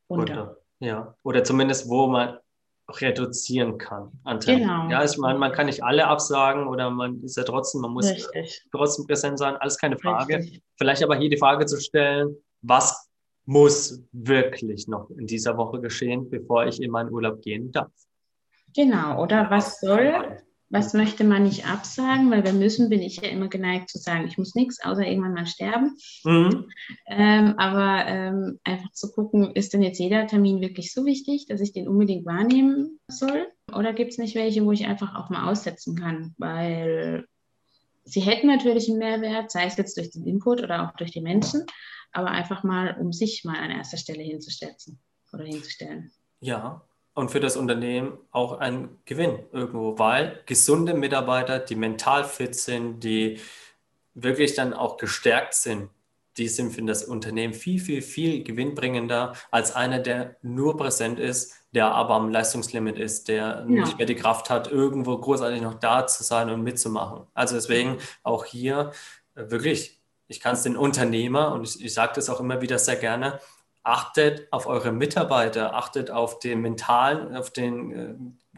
runter. 0.08 0.56
Ja, 0.80 1.14
oder 1.22 1.44
zumindest, 1.44 1.88
wo 1.88 2.06
man 2.06 2.38
reduzieren 2.88 3.78
kann. 3.78 4.10
Genau. 4.44 4.88
Ja, 4.88 5.04
ich 5.04 5.16
meine, 5.18 5.38
man 5.38 5.52
kann 5.52 5.66
nicht 5.66 5.84
alle 5.84 6.06
absagen 6.06 6.66
oder 6.66 6.90
man 6.90 7.22
ist 7.22 7.36
ja 7.36 7.44
trotzdem, 7.44 7.82
man 7.82 7.92
muss 7.92 8.10
Richtig. 8.10 8.66
trotzdem 8.72 9.06
präsent 9.06 9.38
sein, 9.38 9.56
alles 9.56 9.78
keine 9.78 9.98
Frage. 9.98 10.38
Richtig. 10.38 10.62
Vielleicht 10.76 11.02
aber 11.02 11.16
hier 11.16 11.30
die 11.30 11.36
Frage 11.36 11.66
zu 11.66 11.78
stellen, 11.78 12.36
was 12.62 13.09
muss 13.50 14.02
wirklich 14.12 14.86
noch 14.86 15.10
in 15.10 15.26
dieser 15.26 15.56
Woche 15.56 15.80
geschehen, 15.80 16.30
bevor 16.30 16.66
ich 16.66 16.80
in 16.80 16.90
meinen 16.90 17.10
Urlaub 17.10 17.42
gehen 17.42 17.72
darf? 17.72 17.90
Genau, 18.74 19.22
oder 19.22 19.50
was 19.50 19.80
soll 19.80 20.40
was 20.70 20.94
möchte 20.94 21.24
man 21.24 21.42
nicht 21.42 21.66
absagen, 21.66 22.30
weil 22.30 22.44
wir 22.44 22.52
müssen, 22.52 22.88
bin 22.88 23.02
ich 23.02 23.16
ja 23.16 23.28
immer 23.28 23.48
geneigt 23.48 23.90
zu 23.90 23.98
sagen, 23.98 24.26
ich 24.28 24.38
muss 24.38 24.54
nichts, 24.54 24.80
außer 24.82 25.04
irgendwann 25.04 25.34
mal 25.34 25.46
sterben. 25.46 25.96
Mhm. 26.24 26.66
Ähm, 27.06 27.54
aber 27.58 28.06
ähm, 28.06 28.60
einfach 28.62 28.92
zu 28.92 29.10
gucken, 29.10 29.50
ist 29.54 29.74
denn 29.74 29.82
jetzt 29.82 29.98
jeder 29.98 30.28
Termin 30.28 30.60
wirklich 30.60 30.92
so 30.94 31.04
wichtig, 31.04 31.46
dass 31.46 31.60
ich 31.60 31.72
den 31.72 31.88
unbedingt 31.88 32.24
wahrnehmen 32.24 33.00
soll? 33.08 33.48
Oder 33.76 33.92
gibt 33.92 34.12
es 34.12 34.18
nicht 34.18 34.36
welche, 34.36 34.64
wo 34.64 34.70
ich 34.70 34.86
einfach 34.86 35.16
auch 35.16 35.28
mal 35.28 35.50
aussetzen 35.50 35.96
kann? 35.96 36.34
Weil 36.38 37.26
sie 38.10 38.20
hätten 38.20 38.48
natürlich 38.48 38.88
einen 38.88 38.98
Mehrwert, 38.98 39.50
sei 39.50 39.64
es 39.64 39.76
jetzt 39.76 39.96
durch 39.96 40.10
den 40.10 40.26
Input 40.26 40.62
oder 40.62 40.88
auch 40.88 40.96
durch 40.96 41.12
die 41.12 41.20
Menschen, 41.20 41.64
aber 42.12 42.30
einfach 42.30 42.64
mal, 42.64 42.96
um 42.98 43.12
sich 43.12 43.44
mal 43.44 43.56
an 43.56 43.70
erster 43.70 43.96
Stelle 43.96 44.22
hinzustellen 44.22 44.76
oder 45.32 45.44
hinzustellen. 45.44 46.10
Ja, 46.40 46.82
und 47.14 47.30
für 47.30 47.40
das 47.40 47.56
Unternehmen 47.56 48.18
auch 48.30 48.58
ein 48.58 48.98
Gewinn 49.04 49.40
irgendwo, 49.52 49.98
weil 49.98 50.42
gesunde 50.46 50.94
Mitarbeiter, 50.94 51.58
die 51.58 51.76
mental 51.76 52.24
fit 52.24 52.54
sind, 52.54 53.00
die 53.00 53.40
wirklich 54.14 54.54
dann 54.54 54.72
auch 54.74 54.96
gestärkt 54.96 55.54
sind, 55.54 55.90
die 56.40 56.48
sind 56.48 56.72
für 56.72 56.82
das 56.82 57.04
Unternehmen 57.04 57.52
viel, 57.52 57.78
viel, 57.78 58.00
viel 58.00 58.42
gewinnbringender 58.42 59.34
als 59.50 59.76
einer, 59.76 59.98
der 59.98 60.36
nur 60.40 60.76
präsent 60.76 61.20
ist, 61.20 61.54
der 61.72 61.92
aber 61.92 62.14
am 62.14 62.30
Leistungslimit 62.30 62.98
ist, 62.98 63.28
der 63.28 63.44
ja. 63.44 63.64
nicht 63.66 63.98
mehr 63.98 64.06
die 64.06 64.16
Kraft 64.16 64.48
hat, 64.48 64.72
irgendwo 64.72 65.18
großartig 65.18 65.60
noch 65.60 65.74
da 65.74 66.06
zu 66.06 66.24
sein 66.24 66.48
und 66.48 66.62
mitzumachen. 66.62 67.26
Also 67.34 67.56
deswegen 67.56 67.98
auch 68.22 68.46
hier 68.46 68.92
äh, 69.34 69.50
wirklich, 69.50 70.00
ich 70.28 70.40
kann 70.40 70.54
es 70.54 70.62
den 70.62 70.78
Unternehmer 70.78 71.52
und 71.52 71.68
ich, 71.68 71.84
ich 71.84 71.92
sage 71.92 72.12
das 72.14 72.30
auch 72.30 72.40
immer 72.40 72.62
wieder 72.62 72.78
sehr 72.78 72.96
gerne, 72.96 73.38
achtet 73.82 74.50
auf 74.50 74.66
eure 74.66 74.92
Mitarbeiter, 74.92 75.74
achtet 75.74 76.10
auf 76.10 76.38
den 76.38 76.62
mentalen, 76.62 77.36
auf 77.36 77.50
den 77.50 77.92
äh, 77.92 78.14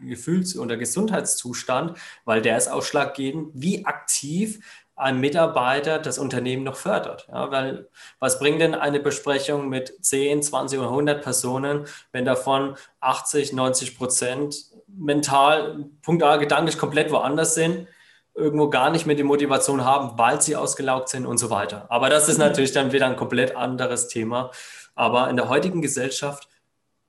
Gefühls- 0.07 0.57
oder 0.57 0.77
Gesundheitszustand, 0.77 1.97
weil 2.23 2.41
der 2.41 2.57
ist 2.57 2.69
ausschlaggebend, 2.69 3.49
wie 3.53 3.85
aktiv 3.85 4.82
ein 4.95 5.19
Mitarbeiter 5.19 5.99
das 5.99 6.19
Unternehmen 6.19 6.63
noch 6.63 6.75
fördert. 6.75 7.27
Ja, 7.31 7.49
weil 7.51 7.89
was 8.19 8.39
bringt 8.39 8.61
denn 8.61 8.75
eine 8.75 8.99
Besprechung 8.99 9.69
mit 9.69 9.93
10, 10.03 10.43
20 10.43 10.79
oder 10.79 10.89
100 10.89 11.23
Personen, 11.23 11.85
wenn 12.11 12.25
davon 12.25 12.75
80, 12.99 13.53
90 13.53 13.97
Prozent 13.97 14.55
mental, 14.87 15.85
punktual, 16.03 16.39
gedanklich 16.39 16.77
komplett 16.77 17.11
woanders 17.11 17.55
sind? 17.55 17.87
irgendwo 18.35 18.69
gar 18.69 18.89
nicht 18.89 19.05
mehr 19.05 19.15
die 19.15 19.23
Motivation 19.23 19.85
haben, 19.85 20.17
weil 20.17 20.41
sie 20.41 20.55
ausgelaugt 20.55 21.09
sind 21.09 21.25
und 21.25 21.37
so 21.37 21.49
weiter. 21.49 21.85
Aber 21.89 22.09
das 22.09 22.29
ist 22.29 22.37
natürlich 22.39 22.71
dann 22.71 22.91
wieder 22.91 23.05
ein 23.05 23.15
komplett 23.15 23.55
anderes 23.55 24.07
Thema. 24.07 24.51
Aber 24.95 25.29
in 25.29 25.35
der 25.37 25.49
heutigen 25.49 25.81
Gesellschaft, 25.81 26.47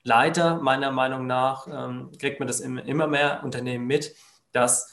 leider 0.02 0.56
meiner 0.56 0.90
Meinung 0.90 1.26
nach, 1.26 1.66
ähm, 1.66 2.10
kriegt 2.18 2.40
man 2.40 2.46
das 2.46 2.60
immer 2.60 3.06
mehr 3.06 3.40
Unternehmen 3.42 3.86
mit, 3.86 4.14
dass 4.52 4.92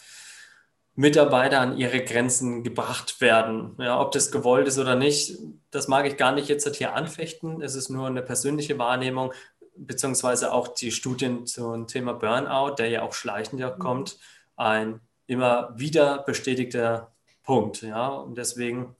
Mitarbeiter 0.95 1.61
an 1.61 1.77
ihre 1.77 2.03
Grenzen 2.03 2.63
gebracht 2.63 3.21
werden. 3.21 3.75
Ja, 3.79 3.99
ob 3.99 4.11
das 4.11 4.31
gewollt 4.31 4.67
ist 4.67 4.77
oder 4.77 4.95
nicht, 4.95 5.37
das 5.71 5.87
mag 5.87 6.05
ich 6.05 6.17
gar 6.17 6.33
nicht 6.33 6.49
jetzt 6.49 6.75
hier 6.75 6.93
anfechten. 6.95 7.61
Es 7.61 7.75
ist 7.75 7.89
nur 7.89 8.07
eine 8.07 8.21
persönliche 8.21 8.77
Wahrnehmung, 8.77 9.31
beziehungsweise 9.75 10.51
auch 10.51 10.67
die 10.67 10.91
Studien 10.91 11.47
zum 11.47 11.87
Thema 11.87 12.13
Burnout, 12.13 12.75
der 12.75 12.89
ja 12.89 13.03
auch 13.03 13.13
schleichend 13.13 13.61
mhm. 13.61 13.79
kommt, 13.79 14.19
ein 14.57 14.99
immer 15.27 15.73
wieder 15.77 16.23
bestätigter 16.23 17.13
Punkt. 17.43 17.81
Ja, 17.81 18.09
und 18.09 18.37
deswegen 18.37 18.95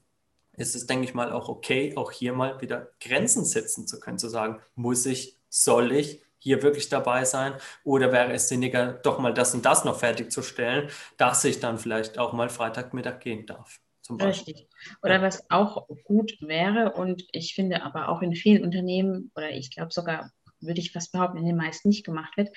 ist 0.56 0.74
es, 0.74 0.86
denke 0.86 1.04
ich 1.04 1.14
mal, 1.14 1.30
auch 1.30 1.48
okay, 1.48 1.94
auch 1.96 2.10
hier 2.10 2.32
mal 2.32 2.60
wieder 2.60 2.88
Grenzen 3.00 3.44
setzen 3.44 3.86
zu 3.86 4.00
können, 4.00 4.18
zu 4.18 4.28
sagen, 4.28 4.60
muss 4.74 5.06
ich, 5.06 5.38
soll 5.48 5.92
ich 5.92 6.22
hier 6.42 6.62
wirklich 6.62 6.88
dabei 6.88 7.24
sein 7.24 7.54
oder 7.84 8.12
wäre 8.12 8.32
es 8.32 8.48
sinniger, 8.48 8.94
doch 8.94 9.18
mal 9.18 9.32
das 9.32 9.54
und 9.54 9.64
das 9.64 9.84
noch 9.84 9.98
fertigzustellen, 9.98 10.90
dass 11.16 11.44
ich 11.44 11.60
dann 11.60 11.78
vielleicht 11.78 12.18
auch 12.18 12.32
mal 12.32 12.48
Freitagmittag 12.48 13.20
gehen 13.20 13.46
darf. 13.46 13.80
Richtig. 14.20 14.68
Oder 15.02 15.22
was 15.22 15.48
auch 15.50 15.86
gut 16.04 16.36
wäre 16.40 16.92
und 16.92 17.24
ich 17.32 17.54
finde 17.54 17.82
aber 17.82 18.08
auch 18.08 18.20
in 18.20 18.34
vielen 18.34 18.64
Unternehmen 18.64 19.30
oder 19.36 19.50
ich 19.50 19.70
glaube 19.70 19.92
sogar 19.92 20.32
würde 20.60 20.80
ich 20.80 20.92
fast 20.92 21.12
behaupten, 21.12 21.38
in 21.38 21.46
den 21.46 21.56
meisten 21.56 21.88
nicht 21.88 22.04
gemacht 22.04 22.36
wird, 22.36 22.48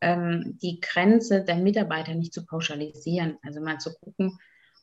ähm, 0.00 0.58
die 0.62 0.80
Grenze 0.80 1.44
der 1.44 1.56
Mitarbeiter 1.56 2.14
nicht 2.14 2.32
zu 2.32 2.44
pauschalisieren. 2.44 3.38
Also 3.42 3.60
mal 3.60 3.78
zu 3.78 3.94
gucken, 3.98 4.38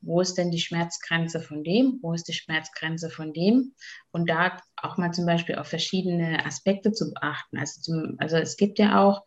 wo 0.08 0.22
ist 0.22 0.36
denn 0.36 0.52
die 0.52 0.60
Schmerzgrenze 0.60 1.42
von 1.42 1.64
dem, 1.64 2.00
wo 2.02 2.14
ist 2.14 2.28
die 2.28 2.34
Schmerzgrenze 2.34 3.10
von 3.10 3.34
dem 3.34 3.74
und 4.12 4.30
da 4.30 4.58
auch 4.78 4.98
mal 4.98 5.12
zum 5.12 5.26
Beispiel 5.26 5.56
auf 5.56 5.68
verschiedene 5.68 6.46
Aspekte 6.46 6.94
zu 6.94 7.14
beachten. 7.14 7.58
Also, 7.58 7.82
zum, 7.82 8.16
also 8.18 8.38
es 8.38 8.56
gibt 8.56 8.80
ja 8.80 9.04
auch 9.04 9.24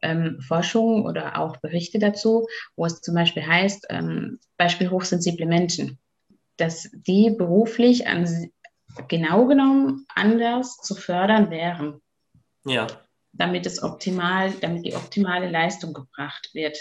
ähm, 0.00 0.40
Forschung 0.40 1.04
oder 1.04 1.38
auch 1.38 1.58
Berichte 1.58 1.98
dazu, 1.98 2.48
wo 2.76 2.86
es 2.86 3.02
zum 3.02 3.14
Beispiel 3.14 3.46
heißt, 3.46 3.86
ähm, 3.90 4.40
Beispiel 4.56 4.90
hochsensible 4.90 5.46
Menschen, 5.46 5.98
dass 6.56 6.90
die 6.92 7.30
beruflich 7.30 8.06
an, 8.06 8.50
genau 9.08 9.46
genommen 9.46 10.06
anders 10.14 10.76
zu 10.78 10.94
fördern 10.94 11.50
wären. 11.50 12.00
Ja. 12.64 12.86
Damit 13.32 13.66
es 13.66 13.82
optimal, 13.82 14.52
damit 14.60 14.84
die 14.84 14.94
optimale 14.94 15.48
Leistung 15.48 15.92
gebracht 15.92 16.50
wird. 16.54 16.76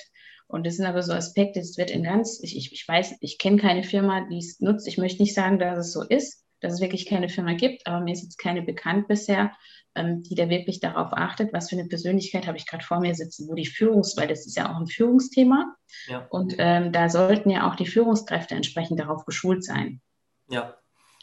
Und 0.51 0.65
das 0.65 0.75
sind 0.75 0.85
aber 0.85 1.01
so 1.01 1.13
Aspekte, 1.13 1.59
das 1.59 1.77
wird 1.77 1.91
in 1.91 2.03
ganz, 2.03 2.41
ich, 2.43 2.57
ich, 2.57 2.73
ich 2.73 2.85
weiß, 2.87 3.15
ich 3.21 3.37
kenne 3.37 3.57
keine 3.57 3.83
Firma, 3.83 4.27
die 4.29 4.37
es 4.37 4.59
nutzt. 4.59 4.87
Ich 4.87 4.97
möchte 4.97 5.21
nicht 5.21 5.33
sagen, 5.33 5.59
dass 5.59 5.77
es 5.77 5.93
so 5.93 6.03
ist, 6.03 6.43
dass 6.59 6.73
es 6.73 6.81
wirklich 6.81 7.05
keine 7.05 7.29
Firma 7.29 7.53
gibt, 7.53 7.87
aber 7.87 8.01
mir 8.01 8.11
ist 8.11 8.23
jetzt 8.23 8.37
keine 8.37 8.61
bekannt 8.61 9.07
bisher, 9.07 9.51
ähm, 9.95 10.23
die 10.23 10.35
da 10.35 10.49
wirklich 10.49 10.81
darauf 10.81 11.13
achtet, 11.13 11.53
was 11.53 11.69
für 11.69 11.77
eine 11.77 11.87
Persönlichkeit 11.87 12.47
habe 12.47 12.57
ich 12.57 12.67
gerade 12.67 12.83
vor 12.83 12.99
mir 12.99 13.15
sitzen, 13.15 13.47
wo 13.47 13.53
die 13.53 13.65
Führungs, 13.65 14.17
weil 14.17 14.27
das 14.27 14.45
ist 14.45 14.57
ja 14.57 14.69
auch 14.69 14.77
ein 14.77 14.87
Führungsthema. 14.87 15.73
Ja. 16.07 16.27
Und 16.29 16.55
ähm, 16.57 16.91
da 16.91 17.09
sollten 17.09 17.49
ja 17.49 17.69
auch 17.69 17.75
die 17.75 17.87
Führungskräfte 17.87 18.53
entsprechend 18.53 18.99
darauf 18.99 19.25
geschult 19.25 19.63
sein. 19.63 20.01
Ja. 20.49 20.75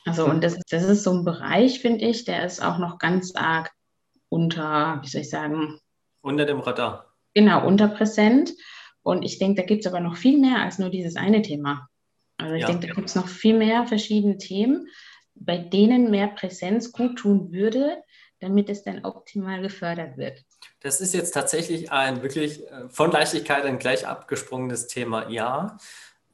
Also, 0.07 0.25
und 0.25 0.43
das, 0.43 0.59
das 0.71 0.85
ist 0.85 1.05
so 1.05 1.12
ein 1.12 1.25
Bereich, 1.25 1.81
finde 1.81 2.07
ich, 2.07 2.25
der 2.25 2.45
ist 2.47 2.62
auch 2.62 2.79
noch 2.79 2.99
ganz 2.99 3.35
arg 3.35 3.71
unter, 4.31 5.01
wie 5.03 5.09
soll 5.09 5.21
ich 5.21 5.31
sagen? 5.31 5.79
Unter 6.23 6.47
dem 6.47 6.61
Radar. 6.61 7.12
Genau, 7.35 7.67
unterpräsent. 7.67 8.53
Und 9.03 9.23
ich 9.23 9.39
denke, 9.39 9.63
da 9.63 9.67
gibt 9.67 9.85
es 9.85 9.93
aber 9.93 10.01
noch 10.01 10.17
viel 10.17 10.39
mehr 10.39 10.63
als 10.63 10.79
nur 10.79 10.91
dieses 10.91 11.17
eine 11.17 11.43
Thema. 11.43 11.89
Also 12.37 12.55
ich 12.55 12.63
ja, 12.63 12.69
denke, 12.69 12.87
da 12.87 12.95
gibt 12.95 13.09
es 13.09 13.15
noch 13.15 13.29
viel 13.29 13.57
mehr 13.57 13.87
verschiedene 13.87 14.39
Themen, 14.39 14.89
bei 15.35 15.59
denen 15.59 16.11
mehr 16.11 16.29
Präsenz 16.29 16.93
gut 16.93 17.19
tun 17.19 17.53
würde, 17.53 18.03
damit 18.41 18.69
es 18.69 18.85
dann 18.85 19.05
optimal 19.05 19.61
gefördert 19.61 20.17
wird. 20.17 20.45
Das 20.81 21.01
ist 21.01 21.15
jetzt 21.15 21.33
tatsächlich 21.33 21.91
ein 21.91 22.23
wirklich 22.23 22.67
äh, 22.71 22.89
von 22.89 23.11
Leichtigkeit 23.11 23.65
ein 23.65 23.79
gleich 23.79 24.07
abgesprungenes 24.07 24.87
Thema. 24.87 25.29
Ja, 25.29 25.77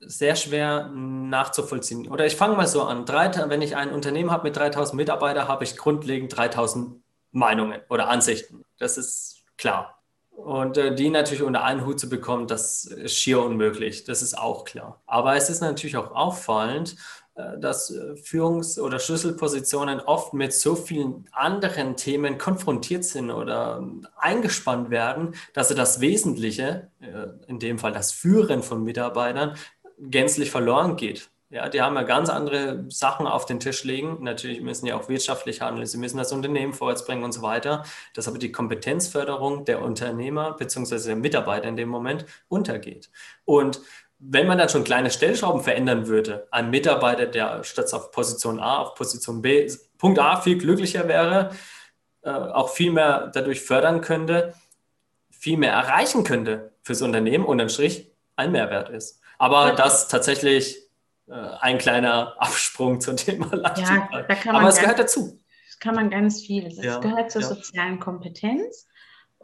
sehr 0.00 0.36
schwer 0.36 0.90
nachzuvollziehen. 0.90 2.08
Oder 2.08 2.26
ich 2.26 2.36
fange 2.36 2.56
mal 2.56 2.66
so 2.66 2.82
an. 2.82 3.08
wenn 3.08 3.62
ich 3.62 3.76
ein 3.76 3.90
Unternehmen 3.90 4.30
habe 4.30 4.44
mit 4.44 4.56
3000 4.56 4.96
Mitarbeitern, 4.96 5.48
habe 5.48 5.64
ich 5.64 5.76
grundlegend 5.76 6.36
3000 6.36 7.02
Meinungen 7.32 7.80
oder 7.88 8.08
Ansichten. 8.08 8.64
Das 8.78 8.98
ist 8.98 9.44
klar. 9.56 9.93
Und 10.36 10.76
äh, 10.76 10.94
die 10.94 11.10
natürlich 11.10 11.42
unter 11.42 11.64
einen 11.64 11.86
Hut 11.86 12.00
zu 12.00 12.08
bekommen, 12.08 12.46
das 12.46 12.84
ist 12.84 13.16
schier 13.16 13.42
unmöglich. 13.42 14.04
Das 14.04 14.20
ist 14.20 14.36
auch 14.36 14.64
klar. 14.64 15.00
Aber 15.06 15.36
es 15.36 15.48
ist 15.48 15.60
natürlich 15.60 15.96
auch 15.96 16.10
auffallend, 16.12 16.96
äh, 17.36 17.58
dass 17.58 17.90
äh, 17.90 18.14
Führungs- 18.16 18.78
oder 18.78 18.98
Schlüsselpositionen 18.98 20.00
oft 20.00 20.34
mit 20.34 20.52
so 20.52 20.76
vielen 20.76 21.28
anderen 21.32 21.96
Themen 21.96 22.38
konfrontiert 22.38 23.04
sind 23.04 23.30
oder 23.30 23.88
eingespannt 24.16 24.90
werden, 24.90 25.34
dass 25.52 25.68
sie 25.68 25.74
das 25.74 26.00
Wesentliche, 26.00 26.90
äh, 27.00 27.28
in 27.48 27.58
dem 27.58 27.78
Fall 27.78 27.92
das 27.92 28.12
Führen 28.12 28.62
von 28.62 28.84
Mitarbeitern, 28.84 29.56
gänzlich 29.98 30.50
verloren 30.50 30.96
geht. 30.96 31.30
Ja, 31.50 31.68
die 31.68 31.82
haben 31.82 31.94
ja 31.94 32.02
ganz 32.02 32.30
andere 32.30 32.84
Sachen 32.88 33.26
auf 33.26 33.46
den 33.46 33.60
Tisch 33.60 33.84
legen. 33.84 34.18
Natürlich 34.22 34.60
müssen 34.60 34.86
ja 34.86 34.96
auch 34.96 35.08
wirtschaftlich 35.08 35.60
handeln, 35.60 35.86
sie 35.86 35.98
müssen 35.98 36.16
das 36.16 36.32
Unternehmen 36.32 36.72
vorwärts 36.72 37.04
bringen 37.04 37.22
und 37.22 37.32
so 37.32 37.42
weiter. 37.42 37.84
Dass 38.14 38.26
aber 38.26 38.38
die 38.38 38.50
Kompetenzförderung 38.50 39.64
der 39.64 39.82
Unternehmer 39.82 40.56
bzw. 40.56 40.98
der 40.98 41.16
Mitarbeiter 41.16 41.68
in 41.68 41.76
dem 41.76 41.88
Moment 41.90 42.24
untergeht. 42.48 43.10
Und 43.44 43.80
wenn 44.18 44.46
man 44.46 44.58
dann 44.58 44.68
schon 44.68 44.84
kleine 44.84 45.10
Stellschrauben 45.10 45.62
verändern 45.62 46.06
würde, 46.06 46.48
ein 46.50 46.70
Mitarbeiter, 46.70 47.26
der 47.26 47.62
statt 47.62 47.92
auf 47.92 48.10
Position 48.10 48.58
A 48.58 48.78
auf 48.78 48.94
Position 48.94 49.42
B, 49.42 49.70
Punkt 49.98 50.18
A 50.18 50.40
viel 50.40 50.56
glücklicher 50.56 51.08
wäre, 51.08 51.50
äh, 52.22 52.30
auch 52.30 52.70
viel 52.70 52.90
mehr 52.90 53.30
dadurch 53.34 53.60
fördern 53.60 54.00
könnte, 54.00 54.54
viel 55.30 55.58
mehr 55.58 55.72
erreichen 55.72 56.24
könnte 56.24 56.72
fürs 56.82 57.02
Unternehmen 57.02 57.44
und 57.44 57.60
ein 57.60 57.68
Strich 57.68 58.10
ein 58.34 58.50
Mehrwert 58.50 58.88
ist. 58.88 59.20
Aber 59.38 59.72
das 59.72 60.08
tatsächlich 60.08 60.83
ein 61.26 61.78
kleiner 61.78 62.34
Absprung 62.38 63.00
zum 63.00 63.16
Thema 63.16 63.54
Leichtigkeit. 63.54 64.44
Ja, 64.44 64.52
Aber 64.52 64.68
es 64.68 64.78
gehört 64.78 64.98
dazu. 64.98 65.40
Das 65.66 65.78
kann 65.78 65.94
man 65.94 66.10
ganz 66.10 66.42
viel. 66.42 66.66
Es 66.66 66.82
ja, 66.82 66.98
gehört 66.98 67.30
zur 67.30 67.42
sozialen 67.42 67.98
Kompetenz. 67.98 68.86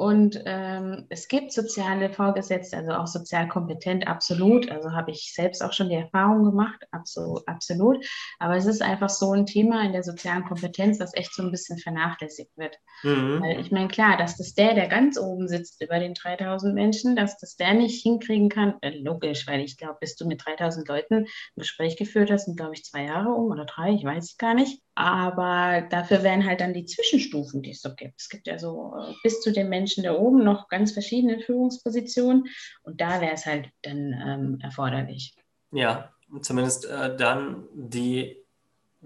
Und 0.01 0.41
ähm, 0.47 1.05
es 1.11 1.29
gibt 1.29 1.53
soziale 1.53 2.09
Vorgesetzte, 2.09 2.79
also 2.79 2.93
auch 2.93 3.07
sozial 3.07 3.49
kompetent, 3.49 4.09
absolut. 4.09 4.71
Also 4.71 4.93
habe 4.93 5.11
ich 5.11 5.35
selbst 5.35 5.63
auch 5.63 5.75
schon 5.75 5.91
die 5.91 5.97
Erfahrung 5.97 6.43
gemacht, 6.43 6.87
absolut, 6.91 7.47
absolut. 7.47 8.03
Aber 8.39 8.57
es 8.57 8.65
ist 8.65 8.81
einfach 8.81 9.11
so 9.11 9.33
ein 9.33 9.45
Thema 9.45 9.85
in 9.85 9.93
der 9.93 10.03
sozialen 10.03 10.47
Kompetenz, 10.47 10.97
das 10.97 11.15
echt 11.15 11.35
so 11.35 11.43
ein 11.43 11.51
bisschen 11.51 11.77
vernachlässigt 11.77 12.57
wird. 12.57 12.79
Mhm. 13.03 13.43
Weil 13.43 13.61
ich 13.61 13.73
meine, 13.73 13.89
klar, 13.89 14.17
dass 14.17 14.39
das 14.39 14.55
der, 14.55 14.73
der 14.73 14.89
ganz 14.89 15.19
oben 15.19 15.49
sitzt 15.49 15.83
über 15.83 15.99
den 15.99 16.15
3000 16.15 16.75
Menschen, 16.75 17.15
dass 17.15 17.37
das 17.37 17.57
der 17.57 17.75
nicht 17.75 18.03
hinkriegen 18.03 18.49
kann, 18.49 18.77
äh, 18.81 18.97
logisch, 18.97 19.47
weil 19.47 19.61
ich 19.61 19.77
glaube, 19.77 19.99
bis 20.01 20.17
du 20.17 20.27
mit 20.27 20.43
3000 20.47 20.89
Leuten 20.89 21.15
ein 21.15 21.27
Gespräch 21.57 21.99
geführt 21.99 22.31
hast, 22.31 22.47
sind, 22.47 22.57
glaube 22.57 22.73
ich, 22.73 22.87
zwei 22.87 23.05
Jahre 23.05 23.35
um 23.35 23.51
oder 23.51 23.67
drei, 23.67 23.91
ich 23.91 24.05
weiß 24.05 24.25
es 24.25 24.39
gar 24.39 24.55
nicht. 24.55 24.81
Aber 25.01 25.81
dafür 25.89 26.23
wären 26.23 26.45
halt 26.45 26.61
dann 26.61 26.75
die 26.75 26.85
Zwischenstufen, 26.85 27.63
die 27.63 27.71
es 27.71 27.81
so 27.81 27.95
gibt. 27.95 28.21
Es 28.21 28.29
gibt 28.29 28.47
ja 28.47 28.59
so 28.59 28.93
äh, 29.01 29.15
bis 29.23 29.41
zu 29.41 29.51
den 29.51 29.71
Menschen 29.71 30.05
da 30.05 30.13
oben 30.13 30.45
noch 30.45 30.69
ganz 30.69 30.93
verschiedene 30.93 31.41
Führungspositionen 31.41 32.49
und 32.83 33.01
da 33.01 33.23
wäre 33.23 33.33
es 33.33 33.47
halt 33.47 33.71
dann 33.81 34.13
ähm, 34.13 34.59
erforderlich. 34.61 35.35
Ja, 35.73 36.13
zumindest 36.43 36.85
äh, 36.85 37.17
dann 37.17 37.67
die 37.73 38.40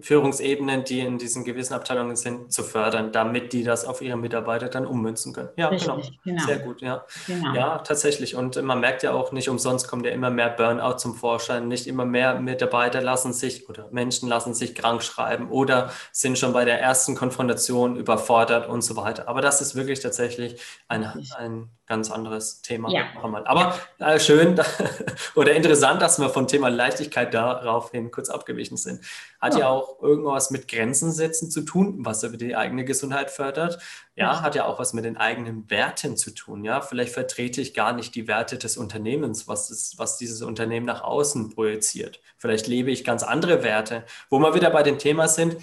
Führungsebenen, 0.01 0.83
die 0.83 1.01
in 1.01 1.19
diesen 1.19 1.45
gewissen 1.45 1.73
Abteilungen 1.73 2.17
sind, 2.17 2.53
zu 2.53 2.65
fördern, 2.65 3.13
damit 3.13 3.53
die 3.53 3.63
das 3.63 3.85
auf 3.85 4.03
ihre 4.03 4.17
Mitarbeiter 4.17 4.69
dann 4.69 4.87
ummünzen 4.87 5.33
können. 5.33 5.51
Ja, 5.57 5.71
genau. 5.71 5.95
Richtig, 5.95 6.21
genau. 6.25 6.37
genau. 6.37 6.47
Sehr 6.47 6.59
gut, 6.59 6.81
ja. 6.81 7.05
Genau. 7.29 7.55
Ja, 7.55 7.79
tatsächlich. 7.79 8.35
Und 8.35 8.61
man 8.61 8.81
merkt 8.81 9.05
ja 9.05 9.13
auch 9.13 9.31
nicht 9.31 9.49
umsonst 9.49 9.87
kommt 9.87 10.05
ja 10.05 10.11
immer 10.11 10.31
mehr 10.31 10.51
Burnout 10.51 10.99
zum 10.99 11.15
Vorschein. 11.15 11.69
Nicht 11.69 11.87
immer 11.87 12.05
mehr 12.05 12.41
Mitarbeiter 12.41 13.01
lassen 13.03 13.33
sich 13.33 13.69
oder 13.69 13.89
Menschen 13.93 14.29
lassen 14.29 14.53
sich 14.53 14.75
krank 14.75 15.03
schreiben 15.03 15.49
oder 15.49 15.91
sind 16.11 16.39
schon 16.39 16.53
bei 16.53 16.65
der 16.65 16.81
ersten 16.81 17.15
Konfrontation 17.15 17.97
überfordert 17.97 18.69
und 18.69 18.83
so 18.83 18.97
weiter. 18.97 19.29
Aber 19.29 19.43
das 19.43 19.61
ist 19.61 19.77
wirklich 19.77 20.01
tatsächlich 20.01 20.61
ein, 20.89 21.07
ein 21.39 21.69
ganz 21.87 22.11
anderes 22.11 22.63
Thema. 22.63 22.91
Ja. 22.91 23.05
Aber 23.23 23.75
äh, 23.99 24.19
schön 24.19 24.59
oder 25.35 25.53
interessant, 25.53 26.01
dass 26.01 26.19
wir 26.19 26.31
von 26.31 26.49
Thema 26.49 26.69
Leichtigkeit 26.69 27.35
daraufhin 27.35 28.11
kurz 28.11 28.31
abgewichen 28.31 28.77
sind. 28.77 29.01
Hat 29.41 29.55
ja. 29.55 29.61
ja. 29.61 29.69
auch 29.69 29.84
irgendwas 30.01 30.51
mit 30.51 30.69
Grenzen 30.69 31.13
setzen 31.13 31.51
zu 31.51 31.63
tun, 31.63 31.97
was 31.99 32.23
über 32.23 32.37
die 32.37 32.57
eigene 32.57 32.85
Gesundheit 32.85 33.31
fördert. 33.31 33.79
Ja, 34.17 34.33
ja, 34.33 34.43
hat 34.43 34.55
ja 34.55 34.67
auch 34.67 34.79
was 34.79 34.93
mit 34.93 35.05
den 35.05 35.17
eigenen 35.17 35.69
Werten 35.71 36.17
zu 36.17 36.31
tun. 36.33 36.65
Ja, 36.65 36.81
vielleicht 36.81 37.13
vertrete 37.13 37.61
ich 37.61 37.75
gar 37.75 37.93
nicht 37.93 38.15
die 38.15 38.29
Werte 38.29 38.59
des 38.59 38.77
Unternehmens, 38.77 39.49
was, 39.49 39.69
das, 39.69 39.95
was 39.97 40.19
dieses 40.19 40.43
Unternehmen 40.43 40.87
nach 40.87 41.03
außen 41.03 41.51
projiziert. 41.51 42.21
Vielleicht 42.37 42.67
lebe 42.67 42.91
ich 42.91 43.05
ganz 43.05 43.23
andere 43.23 43.63
Werte, 43.63 44.05
wo 44.31 44.39
wir 44.39 44.55
wieder 44.55 44.71
bei 44.71 44.83
dem 44.83 44.99
Thema 44.99 45.29
sind. 45.29 45.57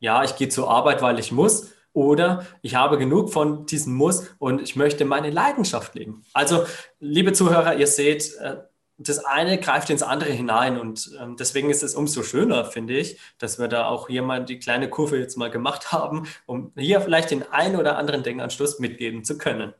Ja, 0.00 0.22
ich 0.24 0.36
gehe 0.36 0.48
zur 0.48 0.70
Arbeit, 0.70 1.02
weil 1.02 1.18
ich 1.18 1.32
muss 1.32 1.72
oder 1.92 2.46
ich 2.62 2.74
habe 2.74 2.98
genug 2.98 3.32
von 3.32 3.66
diesem 3.66 3.94
Muss 3.94 4.28
und 4.38 4.62
ich 4.62 4.76
möchte 4.76 5.04
meine 5.04 5.30
Leidenschaft 5.30 5.94
leben. 5.94 6.24
Also, 6.32 6.64
liebe 7.00 7.32
Zuhörer, 7.32 7.74
ihr 7.74 7.86
seht, 7.86 8.36
äh, 8.36 8.58
das 8.98 9.24
eine 9.24 9.58
greift 9.58 9.90
ins 9.90 10.02
andere 10.02 10.30
hinein 10.30 10.78
und 10.78 11.16
ähm, 11.20 11.36
deswegen 11.36 11.70
ist 11.70 11.82
es 11.82 11.94
umso 11.94 12.22
schöner, 12.24 12.64
finde 12.64 12.98
ich, 12.98 13.18
dass 13.38 13.58
wir 13.58 13.68
da 13.68 13.86
auch 13.86 14.08
hier 14.08 14.22
mal 14.22 14.44
die 14.44 14.58
kleine 14.58 14.90
Kurve 14.90 15.18
jetzt 15.18 15.36
mal 15.36 15.50
gemacht 15.50 15.92
haben, 15.92 16.26
um 16.46 16.72
hier 16.76 17.00
vielleicht 17.00 17.30
den 17.30 17.44
einen 17.50 17.76
oder 17.76 17.96
anderen 17.96 18.22
Denkanschluss 18.22 18.80
mitgeben 18.80 19.24
zu 19.24 19.38
können. 19.38 19.72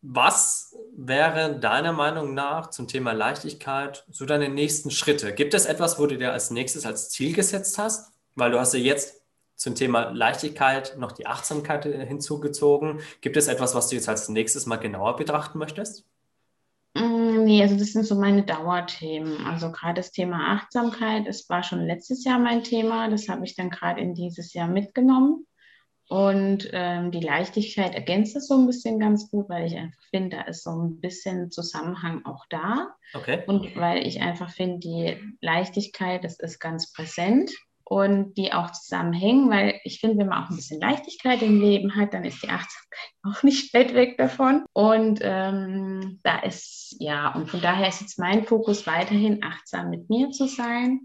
Was 0.00 0.76
wäre 0.96 1.60
deiner 1.60 1.92
Meinung 1.92 2.34
nach 2.34 2.70
zum 2.70 2.88
Thema 2.88 3.12
Leichtigkeit 3.12 4.04
so 4.10 4.26
deine 4.26 4.48
nächsten 4.48 4.90
Schritte? 4.90 5.32
Gibt 5.32 5.54
es 5.54 5.66
etwas, 5.66 5.98
wo 5.98 6.06
du 6.06 6.18
dir 6.18 6.32
als 6.32 6.50
nächstes 6.50 6.86
als 6.86 7.10
Ziel 7.10 7.34
gesetzt 7.34 7.78
hast? 7.78 8.12
Weil 8.34 8.50
du 8.50 8.58
hast 8.58 8.74
ja 8.74 8.80
jetzt 8.80 9.22
zum 9.54 9.76
Thema 9.76 10.10
Leichtigkeit 10.10 10.96
noch 10.98 11.12
die 11.12 11.26
Achtsamkeit 11.26 11.84
hinzugezogen. 11.84 13.00
Gibt 13.20 13.36
es 13.36 13.46
etwas, 13.46 13.76
was 13.76 13.88
du 13.88 13.96
jetzt 13.96 14.08
als 14.08 14.28
nächstes 14.28 14.66
mal 14.66 14.76
genauer 14.76 15.14
betrachten 15.16 15.58
möchtest? 15.58 16.04
Nee, 17.44 17.62
also 17.62 17.76
das 17.76 17.92
sind 17.92 18.06
so 18.06 18.14
meine 18.14 18.42
Dauerthemen. 18.42 19.46
Also 19.46 19.70
gerade 19.70 19.94
das 19.94 20.12
Thema 20.12 20.54
Achtsamkeit, 20.54 21.26
es 21.26 21.48
war 21.48 21.62
schon 21.62 21.86
letztes 21.86 22.24
Jahr 22.24 22.38
mein 22.38 22.64
Thema, 22.64 23.08
das 23.08 23.28
habe 23.28 23.44
ich 23.44 23.54
dann 23.56 23.70
gerade 23.70 24.00
in 24.00 24.14
dieses 24.14 24.52
Jahr 24.52 24.68
mitgenommen. 24.68 25.46
Und 26.08 26.68
ähm, 26.72 27.10
die 27.10 27.20
Leichtigkeit 27.20 27.94
ergänzt 27.94 28.36
es 28.36 28.48
so 28.48 28.54
ein 28.58 28.66
bisschen 28.66 29.00
ganz 29.00 29.30
gut, 29.30 29.48
weil 29.48 29.66
ich 29.66 29.76
einfach 29.76 30.02
finde, 30.10 30.36
da 30.36 30.42
ist 30.42 30.62
so 30.62 30.70
ein 30.70 31.00
bisschen 31.00 31.50
Zusammenhang 31.50 32.26
auch 32.26 32.44
da. 32.50 32.94
Okay. 33.14 33.42
Und 33.46 33.74
weil 33.76 34.06
ich 34.06 34.20
einfach 34.20 34.50
finde, 34.50 34.80
die 34.80 35.36
Leichtigkeit, 35.40 36.22
das 36.22 36.38
ist 36.38 36.58
ganz 36.58 36.92
präsent 36.92 37.50
und 37.92 38.38
die 38.38 38.54
auch 38.54 38.72
zusammenhängen, 38.72 39.50
weil 39.50 39.78
ich 39.84 40.00
finde, 40.00 40.16
wenn 40.16 40.28
man 40.28 40.42
auch 40.42 40.48
ein 40.48 40.56
bisschen 40.56 40.80
Leichtigkeit 40.80 41.42
im 41.42 41.60
Leben 41.60 41.94
hat, 41.94 42.14
dann 42.14 42.24
ist 42.24 42.42
die 42.42 42.48
Achtsamkeit 42.48 43.12
auch 43.22 43.42
nicht 43.42 43.74
weit 43.74 43.92
weg 43.92 44.16
davon. 44.16 44.64
Und 44.72 45.20
ähm, 45.20 46.18
da 46.22 46.38
ist, 46.38 46.96
ja, 47.00 47.34
und 47.34 47.50
von 47.50 47.60
daher 47.60 47.88
ist 47.88 48.00
jetzt 48.00 48.18
mein 48.18 48.46
Fokus 48.46 48.86
weiterhin 48.86 49.44
achtsam 49.44 49.90
mit 49.90 50.08
mir 50.08 50.30
zu 50.30 50.46
sein. 50.46 51.00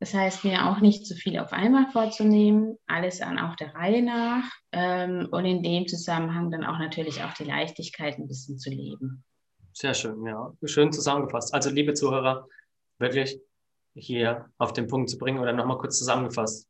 Das 0.00 0.12
heißt, 0.12 0.44
mir 0.44 0.68
auch 0.68 0.80
nicht 0.80 1.06
zu 1.06 1.14
viel 1.14 1.38
auf 1.38 1.52
einmal 1.52 1.86
vorzunehmen, 1.92 2.78
alles 2.88 3.20
an 3.20 3.38
auch 3.38 3.54
der 3.54 3.72
Reihe 3.72 4.02
nach 4.02 4.50
ähm, 4.72 5.28
und 5.30 5.44
in 5.44 5.62
dem 5.62 5.86
Zusammenhang 5.86 6.50
dann 6.50 6.64
auch 6.64 6.80
natürlich 6.80 7.22
auch 7.22 7.34
die 7.34 7.44
Leichtigkeit 7.44 8.18
ein 8.18 8.26
bisschen 8.26 8.58
zu 8.58 8.70
leben. 8.70 9.22
Sehr 9.72 9.94
schön, 9.94 10.26
ja. 10.26 10.52
Schön 10.64 10.90
zusammengefasst. 10.90 11.54
Also, 11.54 11.70
liebe 11.70 11.94
Zuhörer, 11.94 12.48
wirklich 12.98 13.38
hier 13.94 14.46
auf 14.58 14.72
den 14.72 14.86
Punkt 14.86 15.10
zu 15.10 15.18
bringen 15.18 15.38
oder 15.38 15.52
nochmal 15.52 15.78
kurz 15.78 15.98
zusammengefasst. 15.98 16.68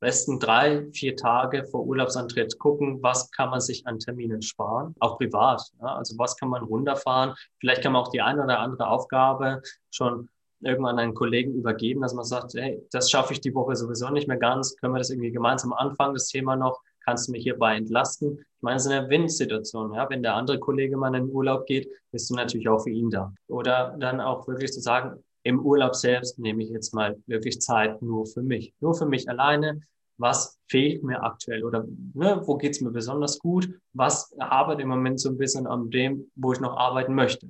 besten 0.00 0.38
drei, 0.38 0.86
vier 0.92 1.16
Tage 1.16 1.64
vor 1.64 1.86
Urlaubsantritt 1.86 2.58
gucken, 2.58 3.02
was 3.02 3.30
kann 3.30 3.50
man 3.50 3.60
sich 3.60 3.86
an 3.86 3.98
Terminen 3.98 4.42
sparen, 4.42 4.94
auch 5.00 5.16
privat. 5.18 5.62
Ja, 5.80 5.96
also 5.96 6.18
was 6.18 6.36
kann 6.36 6.50
man 6.50 6.64
runterfahren. 6.64 7.34
Vielleicht 7.60 7.82
kann 7.82 7.92
man 7.92 8.02
auch 8.02 8.10
die 8.10 8.20
eine 8.20 8.44
oder 8.44 8.58
andere 8.58 8.88
Aufgabe 8.88 9.62
schon 9.90 10.28
irgendwann 10.60 10.98
einen 10.98 11.14
Kollegen 11.14 11.54
übergeben, 11.54 12.02
dass 12.02 12.14
man 12.14 12.24
sagt, 12.24 12.54
hey, 12.54 12.82
das 12.90 13.10
schaffe 13.10 13.32
ich 13.32 13.40
die 13.40 13.54
Woche 13.54 13.76
sowieso 13.76 14.08
nicht 14.10 14.28
mehr 14.28 14.38
ganz, 14.38 14.76
können 14.76 14.94
wir 14.94 14.98
das 14.98 15.10
irgendwie 15.10 15.30
gemeinsam 15.30 15.72
anfangen, 15.72 16.14
das 16.14 16.28
Thema 16.28 16.56
noch, 16.56 16.80
kannst 17.04 17.28
du 17.28 17.32
mich 17.32 17.44
hierbei 17.44 17.76
entlasten? 17.76 18.38
Ich 18.38 18.62
meine, 18.62 18.76
es 18.76 18.86
ist 18.86 18.92
eine 18.92 19.08
Win-Situation. 19.08 19.94
Ja? 19.94 20.08
Wenn 20.10 20.22
der 20.22 20.34
andere 20.34 20.58
Kollege 20.58 20.96
mal 20.96 21.14
in 21.14 21.26
den 21.26 21.30
Urlaub 21.30 21.66
geht, 21.66 21.88
bist 22.10 22.28
du 22.30 22.34
natürlich 22.34 22.68
auch 22.68 22.82
für 22.82 22.90
ihn 22.90 23.10
da. 23.10 23.32
Oder 23.48 23.94
dann 23.98 24.20
auch 24.20 24.48
wirklich 24.48 24.72
zu 24.72 24.80
sagen, 24.80 25.22
im 25.46 25.64
Urlaub 25.64 25.94
selbst 25.94 26.40
nehme 26.40 26.64
ich 26.64 26.70
jetzt 26.70 26.92
mal 26.92 27.16
wirklich 27.26 27.60
Zeit 27.60 28.02
nur 28.02 28.26
für 28.26 28.42
mich, 28.42 28.74
nur 28.80 28.94
für 28.94 29.06
mich 29.06 29.28
alleine. 29.28 29.80
Was 30.18 30.58
fehlt 30.68 31.04
mir 31.04 31.22
aktuell 31.22 31.62
oder 31.62 31.86
ne, 32.14 32.42
wo 32.44 32.56
geht's 32.56 32.80
mir 32.80 32.90
besonders 32.90 33.38
gut? 33.38 33.68
Was 33.92 34.34
arbeitet 34.38 34.82
im 34.82 34.88
Moment 34.88 35.20
so 35.20 35.28
ein 35.28 35.38
bisschen 35.38 35.66
an 35.66 35.90
dem, 35.90 36.30
wo 36.34 36.52
ich 36.52 36.58
noch 36.58 36.76
arbeiten 36.76 37.14
möchte 37.14 37.48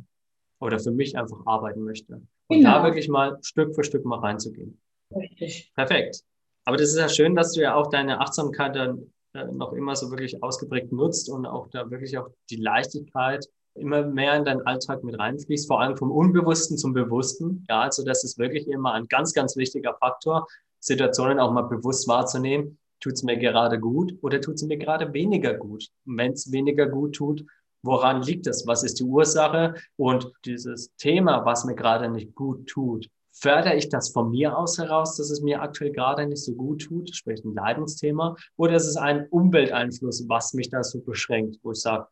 oder 0.61 0.79
für 0.79 0.91
mich 0.91 1.17
einfach 1.17 1.39
arbeiten 1.47 1.85
möchte? 1.85 2.21
Und 2.49 2.59
genau. 2.59 2.79
da 2.79 2.85
wirklich 2.85 3.09
mal 3.09 3.39
Stück 3.43 3.75
für 3.75 3.85
Stück 3.85 4.05
mal 4.05 4.19
reinzugehen. 4.19 4.79
Richtig. 5.15 5.73
Perfekt. 5.75 6.23
Aber 6.65 6.77
das 6.77 6.91
ist 6.91 6.99
ja 6.99 7.09
schön, 7.09 7.35
dass 7.35 7.53
du 7.53 7.63
ja 7.63 7.77
auch 7.77 7.89
deine 7.89 8.21
Achtsamkeit 8.21 8.77
dann 8.77 9.11
äh, 9.33 9.47
noch 9.47 9.73
immer 9.73 9.97
so 9.97 10.11
wirklich 10.11 10.43
ausgeprägt 10.43 10.93
nutzt 10.93 11.31
und 11.31 11.47
auch 11.47 11.69
da 11.69 11.91
wirklich 11.91 12.19
auch 12.19 12.29
die 12.51 12.57
Leichtigkeit 12.57 13.47
immer 13.77 14.07
mehr 14.07 14.37
in 14.37 14.45
deinen 14.45 14.63
Alltag 14.63 15.05
mit 15.05 15.19
reinfließt, 15.19 15.67
vor 15.67 15.81
allem 15.81 15.97
vom 15.97 16.11
Unbewussten 16.11 16.79
zum 16.79 16.93
Bewussten. 16.93 17.65
Ja, 17.69 17.83
also 17.83 18.05
das 18.05 18.25
ist 18.25 18.39
wirklich 18.39 18.69
immer 18.69 18.93
ein 18.93 19.07
ganz, 19.07 19.33
ganz 19.33 19.57
wichtiger 19.57 19.95
Faktor, 19.95 20.47
Situationen 20.81 21.39
auch 21.39 21.53
mal 21.53 21.63
bewusst 21.63 22.09
wahrzunehmen. 22.09 22.79
Tut 23.01 23.15
es 23.15 23.23
mir 23.23 23.37
gerade 23.37 23.79
gut 23.79 24.15
oder 24.23 24.41
tut 24.41 24.55
es 24.55 24.63
mir 24.63 24.79
gerade 24.79 25.13
weniger 25.13 25.55
gut? 25.55 25.89
wenn 26.05 26.33
es 26.33 26.51
weniger 26.51 26.87
gut 26.87 27.17
tut, 27.17 27.45
woran 27.83 28.23
liegt 28.23 28.47
es? 28.47 28.67
Was 28.67 28.83
ist 28.83 29.01
die 29.01 29.05
Ursache? 29.05 29.75
Und 29.97 30.31
dieses 30.45 30.95
Thema, 30.97 31.45
was 31.45 31.65
mir 31.65 31.75
gerade 31.75 32.09
nicht 32.09 32.35
gut 32.35 32.67
tut, 32.67 33.09
fördere 33.33 33.77
ich 33.77 33.89
das 33.89 34.11
von 34.11 34.31
mir 34.31 34.57
aus 34.57 34.79
heraus, 34.79 35.17
dass 35.17 35.31
es 35.31 35.43
mir 35.43 35.61
aktuell 35.61 35.93
gerade 35.93 36.27
nicht 36.27 36.43
so 36.43 36.55
gut 36.55 36.83
tut, 36.83 37.15
sprich 37.15 37.45
ein 37.45 37.55
Leidensthema, 37.55 38.35
oder 38.57 38.77
ist 38.77 38.87
es 38.87 38.97
ein 38.97 39.27
Umwelteinfluss, 39.29 40.25
was 40.29 40.55
mich 40.55 40.71
da 40.71 40.83
so 40.83 41.01
beschränkt, 41.01 41.59
wo 41.63 41.73
ich 41.73 41.81
sage, 41.81 42.07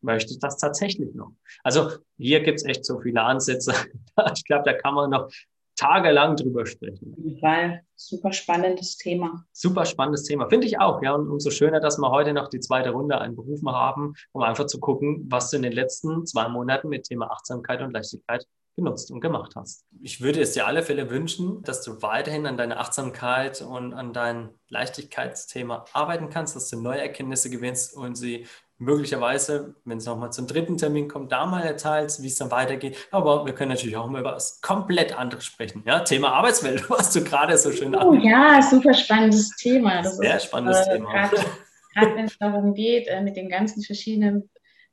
möchte 0.00 0.32
ich 0.32 0.38
das 0.38 0.56
tatsächlich 0.56 1.14
noch? 1.14 1.32
Also 1.62 1.90
hier 2.16 2.40
gibt 2.42 2.60
es 2.60 2.64
echt 2.64 2.84
so 2.84 3.00
viele 3.00 3.22
Ansätze. 3.22 3.72
ich 4.34 4.44
glaube, 4.44 4.64
da 4.64 4.72
kann 4.74 4.94
man 4.94 5.10
noch 5.10 5.30
tagelang 5.76 6.36
drüber 6.36 6.66
sprechen. 6.66 7.38
Weil 7.40 7.82
super 7.96 8.32
spannendes 8.32 8.96
Thema. 8.96 9.44
Super 9.52 9.84
spannendes 9.84 10.24
Thema, 10.24 10.48
finde 10.48 10.66
ich 10.66 10.78
auch. 10.78 11.02
Ja, 11.02 11.14
und 11.14 11.28
umso 11.28 11.50
schöner, 11.50 11.80
dass 11.80 11.98
wir 11.98 12.10
heute 12.10 12.32
noch 12.32 12.48
die 12.48 12.60
zweite 12.60 12.90
Runde 12.90 13.20
einberufen 13.20 13.68
haben, 13.70 14.14
um 14.32 14.42
einfach 14.42 14.66
zu 14.66 14.78
gucken, 14.78 15.26
was 15.28 15.50
du 15.50 15.56
in 15.56 15.62
den 15.62 15.72
letzten 15.72 16.26
zwei 16.26 16.48
Monaten 16.48 16.88
mit 16.88 17.04
Thema 17.04 17.30
Achtsamkeit 17.30 17.82
und 17.82 17.92
Leichtigkeit 17.92 18.46
genutzt 18.76 19.10
und 19.10 19.20
gemacht 19.20 19.54
hast. 19.54 19.84
Ich 20.00 20.20
würde 20.20 20.40
es 20.40 20.52
dir 20.52 20.66
alle 20.66 20.82
Fälle 20.82 21.08
wünschen, 21.10 21.62
dass 21.62 21.82
du 21.82 22.02
weiterhin 22.02 22.46
an 22.46 22.56
deiner 22.56 22.80
Achtsamkeit 22.80 23.62
und 23.62 23.94
an 23.94 24.12
dein 24.12 24.50
Leichtigkeitsthema 24.68 25.84
arbeiten 25.92 26.28
kannst, 26.28 26.56
dass 26.56 26.70
du 26.70 26.80
neue 26.80 27.00
Erkenntnisse 27.00 27.50
gewinnst 27.50 27.96
und 27.96 28.16
sie 28.16 28.46
möglicherweise, 28.78 29.74
wenn 29.84 29.98
es 29.98 30.06
nochmal 30.06 30.32
zum 30.32 30.46
dritten 30.46 30.76
Termin 30.76 31.08
kommt, 31.08 31.32
da 31.32 31.46
mal 31.46 31.62
erteilst, 31.62 32.22
wie 32.22 32.26
es 32.26 32.36
dann 32.36 32.50
weitergeht. 32.50 32.96
Aber 33.10 33.46
wir 33.46 33.54
können 33.54 33.70
natürlich 33.70 33.96
auch 33.96 34.08
mal 34.08 34.20
über 34.20 34.34
was 34.34 34.60
komplett 34.60 35.16
anderes 35.16 35.44
sprechen. 35.44 35.82
Ja, 35.86 36.00
Thema 36.00 36.32
Arbeitswelt, 36.32 36.88
was 36.90 37.12
du 37.12 37.22
gerade 37.22 37.56
so 37.56 37.70
schön 37.70 37.94
Oh 37.94 38.14
ja, 38.14 38.60
super 38.62 38.94
spannendes 38.94 39.50
Thema. 39.56 40.02
Das 40.02 40.16
Sehr 40.16 40.36
ist, 40.36 40.44
spannendes 40.44 40.86
äh, 40.86 40.96
Thema. 40.96 41.12
Gerade 41.12 41.36
wenn 42.16 42.24
es 42.24 42.38
darum 42.38 42.74
geht, 42.74 43.06
äh, 43.08 43.22
mit 43.22 43.36
den 43.36 43.48
ganzen 43.48 43.82
verschiedenen 43.82 44.50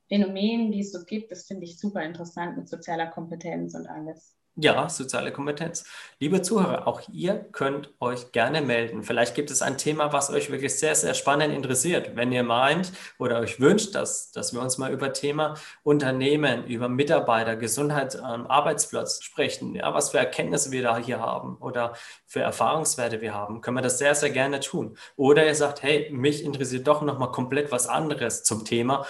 Phänomenen, 0.08 0.72
die 0.72 0.82
es 0.82 0.92
so 0.92 1.04
gibt, 1.06 1.32
das 1.32 1.46
finde 1.46 1.66
ich 1.66 1.80
super 1.80 2.04
interessant 2.04 2.58
mit 2.58 2.68
sozialer 2.68 3.08
Kompetenz 3.08 3.74
und 3.76 3.88
alles. 3.88 4.36
Ja, 4.64 4.88
soziale 4.90 5.32
Kompetenz. 5.32 5.86
Liebe 6.20 6.44
Zuhörer, 6.44 6.88
auch 6.88 7.02
ihr 7.12 7.34
könnt 7.52 7.90
euch 8.00 8.32
gerne 8.32 8.62
melden. 8.62 9.02
Vielleicht 9.02 9.34
gibt 9.34 9.50
es 9.50 9.64
ein 9.64 9.80
Thema, 9.80 10.14
was 10.14 10.30
euch 10.30 10.52
wirklich 10.52 10.78
sehr, 10.78 10.94
sehr 10.94 11.16
spannend 11.16 11.52
interessiert. 11.52 12.16
Wenn 12.16 12.32
ihr 12.32 12.44
meint 12.44 12.92
oder 13.18 13.40
euch 13.40 13.60
wünscht, 13.60 13.96
dass, 13.96 14.32
dass 14.32 14.54
wir 14.54 14.62
uns 14.62 14.78
mal 14.78 14.94
über 14.94 15.14
Thema 15.14 15.56
Unternehmen, 15.82 16.68
über 16.68 16.90
Mitarbeiter, 16.90 17.56
Gesundheit 17.56 18.16
am 18.20 18.46
Arbeitsplatz 18.46 19.24
sprechen, 19.24 19.74
ja, 19.74 19.96
was 19.96 20.12
für 20.12 20.20
Erkenntnisse 20.20 20.70
wir 20.70 20.84
da 20.84 21.00
hier 21.00 21.20
haben 21.20 21.58
oder 21.58 21.96
für 22.28 22.42
Erfahrungswerte 22.42 23.20
wir 23.20 23.34
haben, 23.34 23.62
können 23.62 23.78
wir 23.78 23.82
das 23.82 23.98
sehr, 23.98 24.14
sehr 24.14 24.30
gerne 24.30 24.60
tun. 24.60 24.96
Oder 25.16 25.44
ihr 25.48 25.56
sagt, 25.56 25.82
hey, 25.82 26.12
mich 26.12 26.44
interessiert 26.44 26.86
doch 26.86 27.02
nochmal 27.02 27.32
komplett 27.32 27.72
was 27.72 27.88
anderes 27.88 28.44
zum 28.44 28.64
Thema 28.64 29.08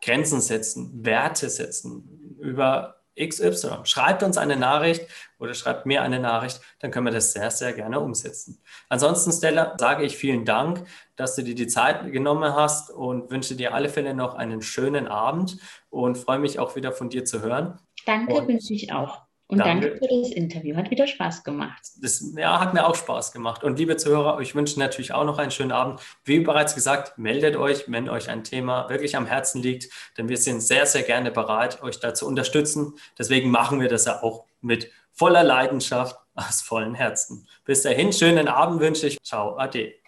Grenzen 0.00 0.40
setzen, 0.40 1.04
Werte 1.04 1.50
setzen, 1.50 2.36
über 2.38 3.03
XY. 3.18 3.80
Schreibt 3.84 4.22
uns 4.22 4.38
eine 4.38 4.56
Nachricht 4.56 5.06
oder 5.38 5.54
schreibt 5.54 5.86
mir 5.86 6.02
eine 6.02 6.18
Nachricht, 6.20 6.60
dann 6.80 6.90
können 6.90 7.06
wir 7.06 7.12
das 7.12 7.32
sehr, 7.32 7.50
sehr 7.50 7.72
gerne 7.72 8.00
umsetzen. 8.00 8.60
Ansonsten, 8.88 9.32
Stella, 9.32 9.74
sage 9.78 10.04
ich 10.04 10.16
vielen 10.16 10.44
Dank, 10.44 10.86
dass 11.16 11.36
du 11.36 11.42
dir 11.42 11.54
die 11.54 11.66
Zeit 11.66 12.10
genommen 12.12 12.54
hast 12.54 12.90
und 12.90 13.30
wünsche 13.30 13.56
dir 13.56 13.74
alle 13.74 13.88
Fälle 13.88 14.14
noch 14.14 14.34
einen 14.34 14.62
schönen 14.62 15.06
Abend 15.06 15.58
und 15.90 16.18
freue 16.18 16.38
mich 16.38 16.58
auch 16.58 16.76
wieder 16.76 16.92
von 16.92 17.08
dir 17.08 17.24
zu 17.24 17.42
hören. 17.42 17.78
Danke, 18.06 18.46
wünsche 18.46 18.74
ich 18.74 18.92
auch. 18.92 19.23
Und 19.54 19.66
danke. 19.66 19.90
danke 19.90 20.06
für 20.06 20.20
das 20.20 20.30
Interview. 20.30 20.76
Hat 20.76 20.90
wieder 20.90 21.06
Spaß 21.06 21.44
gemacht. 21.44 21.82
Das, 22.00 22.24
ja, 22.36 22.60
hat 22.60 22.74
mir 22.74 22.86
auch 22.86 22.94
Spaß 22.94 23.32
gemacht. 23.32 23.64
Und 23.64 23.78
liebe 23.78 23.96
Zuhörer, 23.96 24.40
ich 24.40 24.54
wünsche 24.54 24.78
natürlich 24.78 25.12
auch 25.12 25.24
noch 25.24 25.38
einen 25.38 25.50
schönen 25.50 25.72
Abend. 25.72 26.00
Wie 26.24 26.40
bereits 26.40 26.74
gesagt, 26.74 27.18
meldet 27.18 27.56
euch, 27.56 27.84
wenn 27.88 28.08
euch 28.08 28.28
ein 28.28 28.44
Thema 28.44 28.88
wirklich 28.88 29.16
am 29.16 29.26
Herzen 29.26 29.62
liegt, 29.62 29.88
denn 30.18 30.28
wir 30.28 30.36
sind 30.36 30.60
sehr, 30.60 30.86
sehr 30.86 31.02
gerne 31.02 31.30
bereit, 31.30 31.82
euch 31.82 32.00
da 32.00 32.14
zu 32.14 32.26
unterstützen. 32.26 32.94
Deswegen 33.18 33.50
machen 33.50 33.80
wir 33.80 33.88
das 33.88 34.04
ja 34.04 34.22
auch 34.22 34.44
mit 34.60 34.90
voller 35.12 35.44
Leidenschaft 35.44 36.16
aus 36.34 36.60
vollem 36.60 36.94
Herzen. 36.94 37.46
Bis 37.64 37.82
dahin, 37.82 38.12
schönen 38.12 38.48
Abend 38.48 38.80
wünsche 38.80 39.06
ich. 39.06 39.22
Ciao, 39.22 39.56
ade. 39.56 40.03